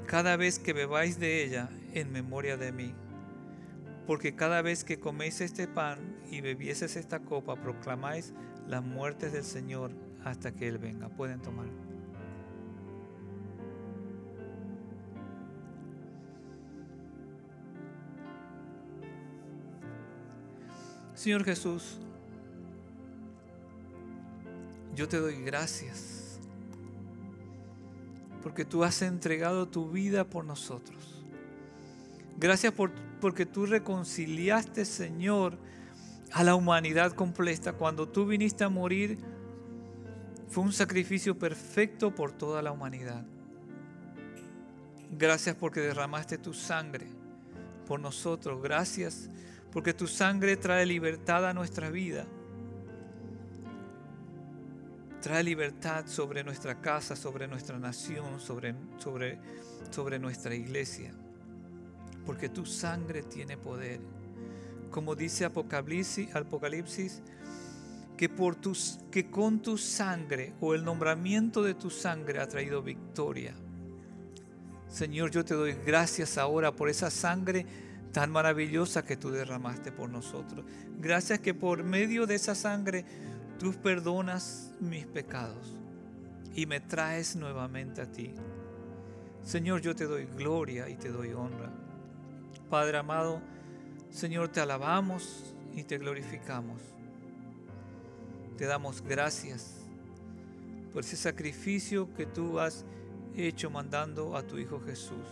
cada 0.10 0.38
vez 0.38 0.58
que 0.58 0.74
bebáis 0.74 1.20
de 1.20 1.44
ella 1.44 1.70
en 1.94 2.12
memoria 2.12 2.58
de 2.58 2.72
mí. 2.72 2.96
Porque 4.08 4.36
cada 4.36 4.64
vez 4.64 4.84
que 4.84 5.00
coméis 5.00 5.40
este 5.40 5.68
pan 5.68 6.00
y 6.32 6.42
bebieses 6.42 6.96
esta 6.96 7.20
copa, 7.20 7.56
proclamáis 7.56 8.34
las 8.68 8.84
muertes 8.84 9.34
del 9.34 9.44
Señor 9.44 9.92
hasta 10.24 10.52
que 10.52 10.68
Él 10.68 10.80
venga. 10.80 11.10
Pueden 11.10 11.40
tomar. 11.44 11.68
Señor 21.14 21.44
Jesús, 21.44 22.00
yo 24.96 25.08
te 25.08 25.18
doy 25.18 25.44
gracias 25.44 26.19
porque 28.42 28.66
tú 28.66 28.84
has 28.84 29.02
entregado 29.02 29.68
tu 29.68 29.90
vida 29.90 30.24
por 30.24 30.46
nosotros. 30.46 31.24
Gracias 32.38 32.74
por, 32.74 32.92
porque 33.20 33.46
tú 33.46 33.66
reconciliaste, 33.66 34.86
Señor, 34.86 35.58
a 36.32 36.44
la 36.44 36.56
humanidad 36.56 37.12
completa. 37.14 37.74
Cuando 37.74 38.08
tú 38.08 38.26
viniste 38.26 38.64
a 38.64 38.70
morir, 38.70 39.18
fue 40.48 40.64
un 40.64 40.74
sacrificio 40.74 41.38
perfecto 41.38 42.14
por 42.14 42.32
toda 42.32 42.62
la 42.62 42.72
humanidad. 42.72 43.26
Gracias 45.12 45.56
porque 45.56 45.82
derramaste 45.82 46.38
tu 46.38 46.54
sangre 46.54 47.08
por 47.86 48.00
nosotros. 48.00 48.62
Gracias 48.62 49.30
porque 49.72 49.94
tu 49.94 50.08
sangre 50.08 50.56
trae 50.56 50.86
libertad 50.86 51.48
a 51.48 51.54
nuestra 51.54 51.90
vida. 51.90 52.26
Trae 55.22 55.44
libertad 55.44 56.06
sobre 56.08 56.44
nuestra 56.44 56.80
casa, 56.80 57.16
sobre 57.16 57.48
nuestra 57.48 57.78
nación, 57.78 58.40
sobre, 58.40 58.74
sobre, 58.98 59.38
sobre 59.90 60.18
nuestra 60.18 60.56
iglesia. 60.56 61.14
Porque 62.26 62.50
tu 62.50 62.66
sangre 62.66 63.24
tiene 63.24 63.58
poder. 63.58 64.00
Como 64.92 65.16
dice 65.16 65.46
Apocalipsis, 65.46 66.34
Apocalipsis 66.36 67.22
que, 68.20 68.28
por 68.28 68.56
tus, 68.56 69.00
que 69.12 69.30
con 69.30 69.62
tu 69.62 69.78
sangre 69.78 70.54
o 70.60 70.74
el 70.74 70.84
nombramiento 70.84 71.64
de 71.64 71.74
tu 71.74 71.90
sangre 71.90 72.40
ha 72.40 72.48
traído 72.48 72.82
victoria. 72.82 73.54
Señor, 74.90 75.32
yo 75.32 75.46
te 75.46 75.54
doy 75.54 75.74
gracias 75.86 76.38
ahora 76.38 76.72
por 76.74 76.90
esa 76.90 77.10
sangre 77.12 77.66
tan 78.12 78.32
maravillosa 78.32 79.06
que 79.06 79.16
tú 79.16 79.30
derramaste 79.30 79.92
por 79.92 80.10
nosotros. 80.10 80.66
Gracias 81.00 81.40
que 81.40 81.54
por 81.54 81.84
medio 81.84 82.26
de 82.26 82.36
esa 82.36 82.56
sangre 82.56 83.06
tú 83.60 83.74
perdonas 83.74 84.72
mis 84.80 85.06
pecados 85.06 85.76
y 86.56 86.66
me 86.66 86.80
traes 86.80 87.36
nuevamente 87.36 88.02
a 88.02 88.10
ti. 88.10 88.34
Señor, 89.44 89.82
yo 89.82 89.94
te 89.94 90.06
doy 90.06 90.26
gloria 90.26 90.90
y 90.90 90.96
te 90.96 91.10
doy 91.10 91.34
honra. 91.34 91.70
Padre 92.70 92.98
amado, 92.98 93.42
Señor, 94.10 94.48
te 94.48 94.62
alabamos 94.62 95.54
y 95.76 95.84
te 95.84 95.98
glorificamos. 95.98 96.82
Te 98.58 98.66
damos 98.66 99.02
gracias 99.02 99.76
por 100.94 101.04
ese 101.04 101.18
sacrificio 101.18 102.14
que 102.14 102.26
tú 102.26 102.60
has 102.60 102.86
hecho 103.36 103.70
mandando 103.70 104.36
a 104.38 104.44
tu 104.44 104.58
Hijo 104.58 104.80
Jesús. 104.80 105.28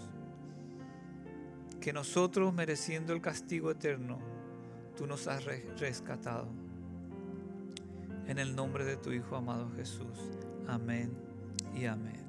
Que 1.80 1.94
nosotros, 1.94 2.54
mereciendo 2.54 3.14
el 3.14 3.22
castigo 3.22 3.72
eterno, 3.72 4.20
tú 4.98 5.08
nos 5.08 5.28
has 5.28 5.46
rescatado. 5.46 6.67
En 8.28 8.40
el 8.40 8.56
nombre 8.56 8.84
de 8.84 8.98
tu 8.98 9.12
Hijo 9.12 9.36
amado 9.38 9.72
Jesús. 9.76 10.32
Amén 10.68 11.12
y 11.74 11.86
amén. 11.86 12.28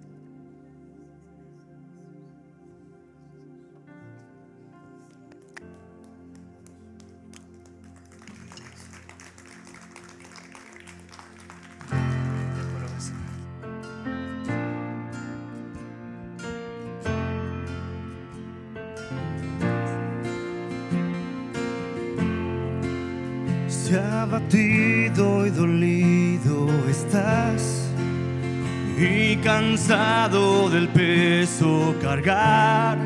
Cansado 29.42 30.68
del 30.70 30.88
peso 30.88 31.94
cargar, 32.00 32.98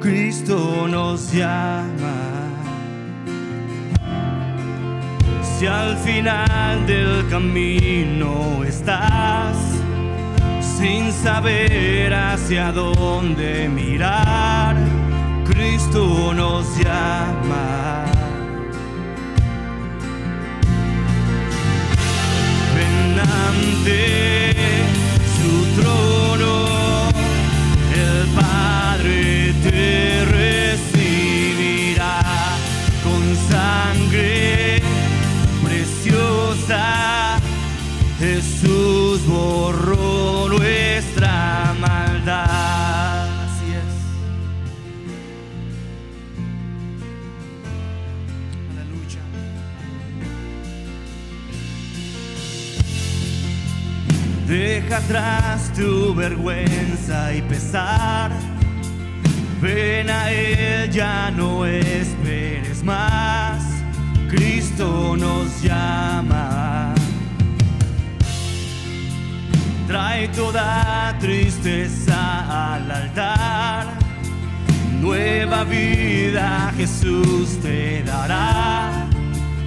Cristo 0.00 0.86
nos 0.88 1.32
llama. 1.32 2.40
Si 5.42 5.66
al 5.66 5.96
final 5.98 6.86
del 6.86 7.28
camino 7.28 8.64
estás 8.64 9.56
sin 10.60 11.12
saber 11.12 12.14
hacia 12.14 12.72
dónde 12.72 13.68
mirar, 13.68 14.76
Cristo 15.44 16.32
nos 16.34 16.66
llama. 16.78 17.99
Vergüenza 56.30 57.34
y 57.34 57.42
pesar. 57.42 58.30
Ven 59.60 60.08
a 60.08 60.30
Él, 60.30 60.90
ya 60.90 61.30
no 61.30 61.66
esperes 61.66 62.84
más. 62.84 63.62
Cristo 64.28 65.16
nos 65.16 65.60
llama. 65.62 66.94
Trae 69.88 70.28
toda 70.28 71.16
tristeza 71.18 72.74
al 72.74 72.90
altar. 72.90 73.86
Nueva 75.00 75.64
vida 75.64 76.72
Jesús 76.76 77.58
te 77.60 78.04
dará. 78.04 79.08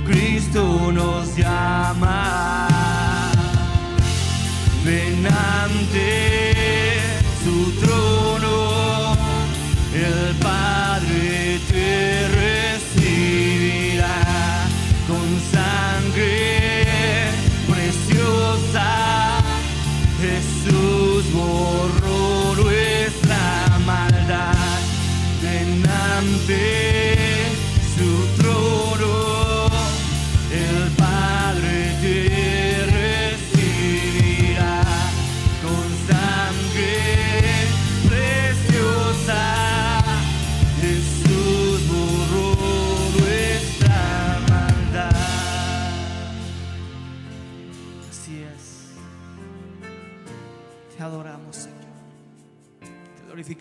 Cristo 0.05 0.91
nos 0.93 1.36
llama. 1.36 2.73
Ven 4.86 5.26
ante 5.26 6.54
su 7.42 7.72
trono, 7.80 9.16
el 9.94 10.36
Padre 10.36 11.60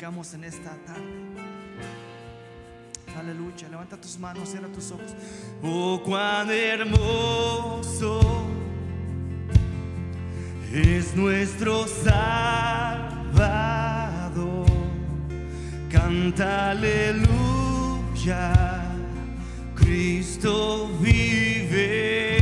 en 0.05 0.43
esta 0.43 0.77
tarde. 0.85 1.01
Aleluya. 3.17 3.69
Levanta 3.71 3.97
tus 3.97 4.19
manos, 4.19 4.49
cierra 4.49 4.67
tus 4.67 4.91
ojos. 4.91 5.15
Oh, 5.63 6.03
cuán 6.05 6.51
hermoso 6.51 8.21
es 10.73 11.15
nuestro 11.15 11.87
Salvador. 11.87 12.27
Canta 15.89 16.71
aleluya. 16.71 17.23
Cristo 19.77 20.91
vive. 21.01 22.41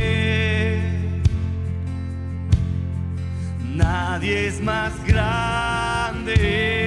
Nadie 3.75 4.47
es 4.47 4.59
más 4.59 4.91
grande. 5.05 6.80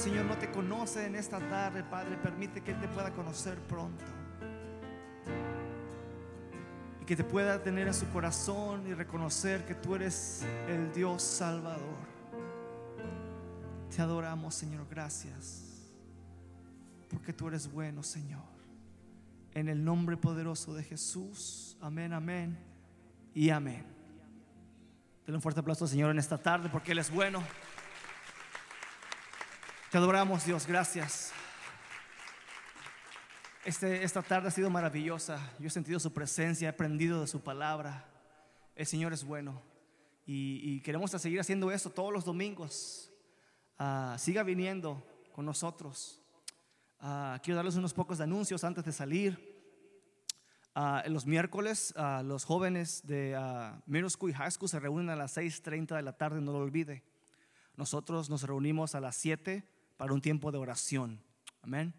Señor, 0.00 0.24
no 0.24 0.38
te 0.38 0.50
conoce 0.50 1.04
en 1.04 1.14
esta 1.14 1.38
tarde, 1.50 1.84
Padre, 1.84 2.16
permite 2.16 2.62
que 2.62 2.70
Él 2.70 2.80
te 2.80 2.88
pueda 2.88 3.12
conocer 3.12 3.58
pronto. 3.60 4.02
Y 7.02 7.04
que 7.04 7.14
te 7.14 7.22
pueda 7.22 7.62
tener 7.62 7.86
en 7.86 7.92
su 7.92 8.08
corazón 8.08 8.86
y 8.86 8.94
reconocer 8.94 9.66
que 9.66 9.74
tú 9.74 9.94
eres 9.94 10.42
el 10.68 10.90
Dios 10.94 11.22
Salvador. 11.22 11.98
Te 13.94 14.00
adoramos, 14.00 14.54
Señor, 14.54 14.86
gracias. 14.88 15.90
Porque 17.10 17.34
tú 17.34 17.48
eres 17.48 17.70
bueno, 17.70 18.02
Señor. 18.02 18.48
En 19.52 19.68
el 19.68 19.84
nombre 19.84 20.16
poderoso 20.16 20.72
de 20.72 20.82
Jesús. 20.82 21.76
Amén, 21.78 22.14
amén 22.14 22.56
y 23.34 23.50
amén. 23.50 23.84
Denle 25.26 25.36
un 25.36 25.42
fuerte 25.42 25.60
aplauso 25.60 25.84
al 25.84 25.90
Señor 25.90 26.10
en 26.10 26.18
esta 26.18 26.38
tarde 26.38 26.70
porque 26.70 26.92
Él 26.92 27.00
es 27.00 27.10
bueno. 27.10 27.42
Te 29.90 29.98
adoramos, 29.98 30.46
Dios, 30.46 30.68
gracias. 30.68 31.32
Este, 33.64 34.04
esta 34.04 34.22
tarde 34.22 34.46
ha 34.46 34.50
sido 34.52 34.70
maravillosa. 34.70 35.40
Yo 35.58 35.66
he 35.66 35.70
sentido 35.70 35.98
su 35.98 36.12
presencia, 36.12 36.66
he 36.66 36.68
aprendido 36.68 37.20
de 37.20 37.26
su 37.26 37.40
palabra. 37.40 38.08
El 38.76 38.86
Señor 38.86 39.12
es 39.12 39.24
bueno. 39.24 39.60
Y, 40.24 40.60
y 40.62 40.80
queremos 40.82 41.10
seguir 41.10 41.40
haciendo 41.40 41.72
eso 41.72 41.90
todos 41.90 42.12
los 42.12 42.24
domingos. 42.24 43.10
Ah, 43.80 44.14
siga 44.16 44.44
viniendo 44.44 45.04
con 45.32 45.44
nosotros. 45.44 46.22
Ah, 47.00 47.40
quiero 47.42 47.56
darles 47.56 47.74
unos 47.74 47.92
pocos 47.92 48.20
anuncios 48.20 48.62
antes 48.62 48.84
de 48.84 48.92
salir. 48.92 49.60
Ah, 50.72 51.02
los 51.08 51.26
miércoles, 51.26 51.92
los 52.22 52.44
jóvenes 52.44 53.04
de 53.08 53.36
Middle 53.86 54.10
School 54.10 54.30
y 54.30 54.34
High 54.34 54.52
School 54.52 54.68
se 54.68 54.78
reúnen 54.78 55.10
a 55.10 55.16
las 55.16 55.36
6:30 55.36 55.96
de 55.96 56.02
la 56.02 56.16
tarde, 56.16 56.40
no 56.40 56.52
lo 56.52 56.58
olvide. 56.58 57.02
Nosotros 57.74 58.30
nos 58.30 58.44
reunimos 58.44 58.94
a 58.94 59.00
las 59.00 59.16
7 59.16 59.79
para 60.00 60.14
un 60.14 60.22
tiempo 60.22 60.50
de 60.50 60.56
oración. 60.56 61.22
Amén. 61.60 61.92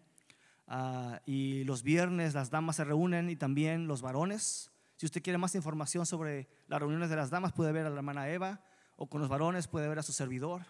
Ah, 0.66 1.20
y 1.24 1.62
los 1.62 1.84
viernes 1.84 2.34
las 2.34 2.50
damas 2.50 2.74
se 2.74 2.82
reúnen 2.82 3.30
y 3.30 3.36
también 3.36 3.86
los 3.86 4.02
varones. 4.02 4.72
Si 4.96 5.06
usted 5.06 5.22
quiere 5.22 5.38
más 5.38 5.54
información 5.54 6.04
sobre 6.04 6.48
las 6.66 6.80
reuniones 6.80 7.10
de 7.10 7.14
las 7.14 7.30
damas, 7.30 7.52
puede 7.52 7.70
ver 7.70 7.86
a 7.86 7.90
la 7.90 7.94
hermana 7.98 8.28
Eva, 8.28 8.60
o 8.96 9.08
con 9.08 9.20
los 9.20 9.30
varones 9.30 9.68
puede 9.68 9.86
ver 9.86 10.00
a 10.00 10.02
su 10.02 10.12
servidor. 10.12 10.62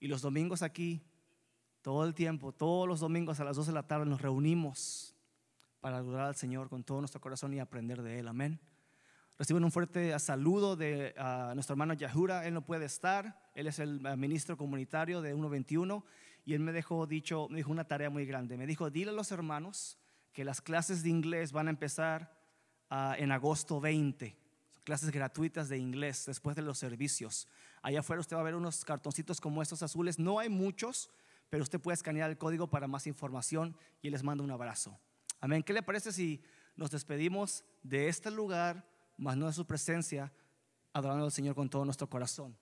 Y 0.00 0.08
los 0.08 0.22
domingos 0.22 0.62
aquí, 0.62 1.02
todo 1.82 2.02
el 2.06 2.14
tiempo, 2.14 2.52
todos 2.52 2.88
los 2.88 3.00
domingos 3.00 3.40
a 3.40 3.44
las 3.44 3.56
2 3.56 3.66
de 3.66 3.72
la 3.74 3.86
tarde 3.86 4.06
nos 4.06 4.22
reunimos 4.22 5.14
para 5.82 5.98
adorar 5.98 6.28
al 6.28 6.34
Señor 6.34 6.70
con 6.70 6.82
todo 6.82 7.00
nuestro 7.00 7.20
corazón 7.20 7.52
y 7.52 7.60
aprender 7.60 8.00
de 8.00 8.20
Él. 8.20 8.26
Amén. 8.26 8.58
Reciben 9.38 9.64
un 9.64 9.70
fuerte 9.70 10.18
saludo 10.18 10.76
de 10.76 11.14
ah, 11.18 11.52
nuestro 11.54 11.74
hermano 11.74 11.92
Yahura. 11.92 12.46
Él 12.46 12.54
no 12.54 12.64
puede 12.64 12.86
estar. 12.86 13.50
Él 13.54 13.66
es 13.66 13.80
el 13.80 14.00
ah, 14.06 14.16
ministro 14.16 14.56
comunitario 14.56 15.20
de 15.20 15.32
121 15.34 16.06
y 16.44 16.54
él 16.54 16.60
me 16.60 16.72
dejó 16.72 17.06
dicho, 17.06 17.48
me 17.48 17.58
dijo 17.58 17.70
una 17.70 17.84
tarea 17.84 18.10
muy 18.10 18.26
grande. 18.26 18.56
Me 18.56 18.66
dijo, 18.66 18.90
dile 18.90 19.10
a 19.10 19.14
los 19.14 19.32
hermanos 19.32 19.98
que 20.32 20.44
las 20.44 20.60
clases 20.60 21.02
de 21.02 21.08
inglés 21.08 21.52
van 21.52 21.68
a 21.68 21.70
empezar 21.70 22.38
ah, 22.90 23.14
en 23.18 23.32
agosto 23.32 23.80
20. 23.80 24.36
Clases 24.84 25.10
gratuitas 25.10 25.70
de 25.70 25.78
inglés 25.78 26.26
después 26.26 26.54
de 26.54 26.62
los 26.62 26.78
servicios. 26.78 27.48
Allá 27.82 28.00
afuera 28.00 28.20
usted 28.20 28.36
va 28.36 28.40
a 28.40 28.44
ver 28.44 28.54
unos 28.54 28.84
cartoncitos 28.84 29.40
como 29.40 29.62
estos 29.62 29.82
azules. 29.82 30.18
No 30.18 30.38
hay 30.38 30.50
muchos, 30.50 31.10
pero 31.48 31.62
usted 31.62 31.80
puede 31.80 31.94
escanear 31.94 32.28
el 32.28 32.36
código 32.36 32.68
para 32.68 32.88
más 32.88 33.06
información 33.06 33.74
y 34.02 34.10
les 34.10 34.22
mando 34.22 34.44
un 34.44 34.50
abrazo. 34.50 34.98
Amén. 35.40 35.62
¿Qué 35.62 35.72
le 35.72 35.82
parece 35.82 36.12
si 36.12 36.42
nos 36.76 36.90
despedimos 36.90 37.64
de 37.82 38.08
este 38.08 38.30
lugar, 38.30 38.86
más 39.16 39.36
no 39.36 39.46
de 39.46 39.52
su 39.54 39.66
presencia, 39.66 40.32
adorando 40.92 41.24
al 41.24 41.32
Señor 41.32 41.54
con 41.54 41.70
todo 41.70 41.86
nuestro 41.86 42.10
corazón? 42.10 42.54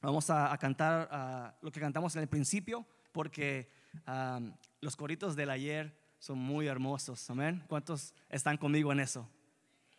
Vamos 0.00 0.30
a, 0.30 0.56
cantar 0.58 1.56
lo 1.60 1.72
que 1.72 1.80
cantamos 1.80 2.14
en 2.16 2.22
el 2.22 2.28
principio 2.28 2.86
porque 3.12 3.70
los 4.80 4.96
coritos 4.96 5.34
del 5.34 5.50
ayer 5.50 5.96
son 6.18 6.38
muy 6.38 6.66
hermosos. 6.66 7.28
Amén. 7.30 7.64
¿Cuántos 7.68 8.14
están 8.28 8.56
conmigo 8.56 8.92
en 8.92 9.00
eso? 9.00 9.28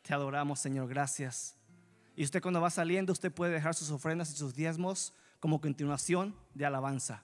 Te 0.02 0.14
adoramos, 0.14 0.60
Señor. 0.60 0.88
Gracias. 0.88 1.56
Y 2.16 2.24
usted 2.24 2.42
cuando 2.42 2.62
va 2.62 2.70
saliendo, 2.70 3.14
usted 3.14 3.32
puede 3.32 3.54
dejar 3.54 3.74
sus 3.76 3.92
ofrendas 3.92 4.32
y 4.32 4.36
sus 4.36 4.54
diezmos 4.54 5.14
como 5.40 5.62
continuación 5.62 6.36
de 6.54 6.66
alabanza. 6.66 7.24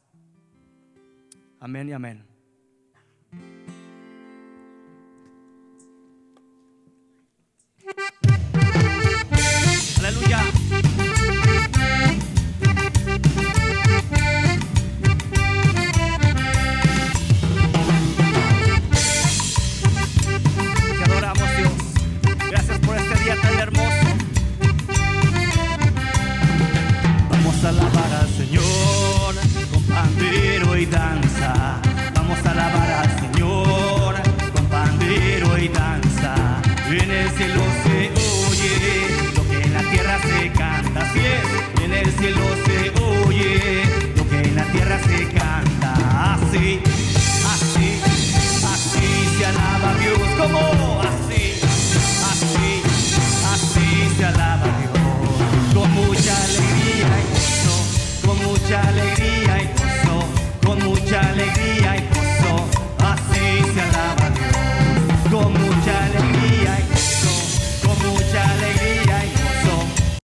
Amén 1.59 1.89
y 1.89 1.93
amén. 1.93 2.25
Aleluya. 9.99 10.64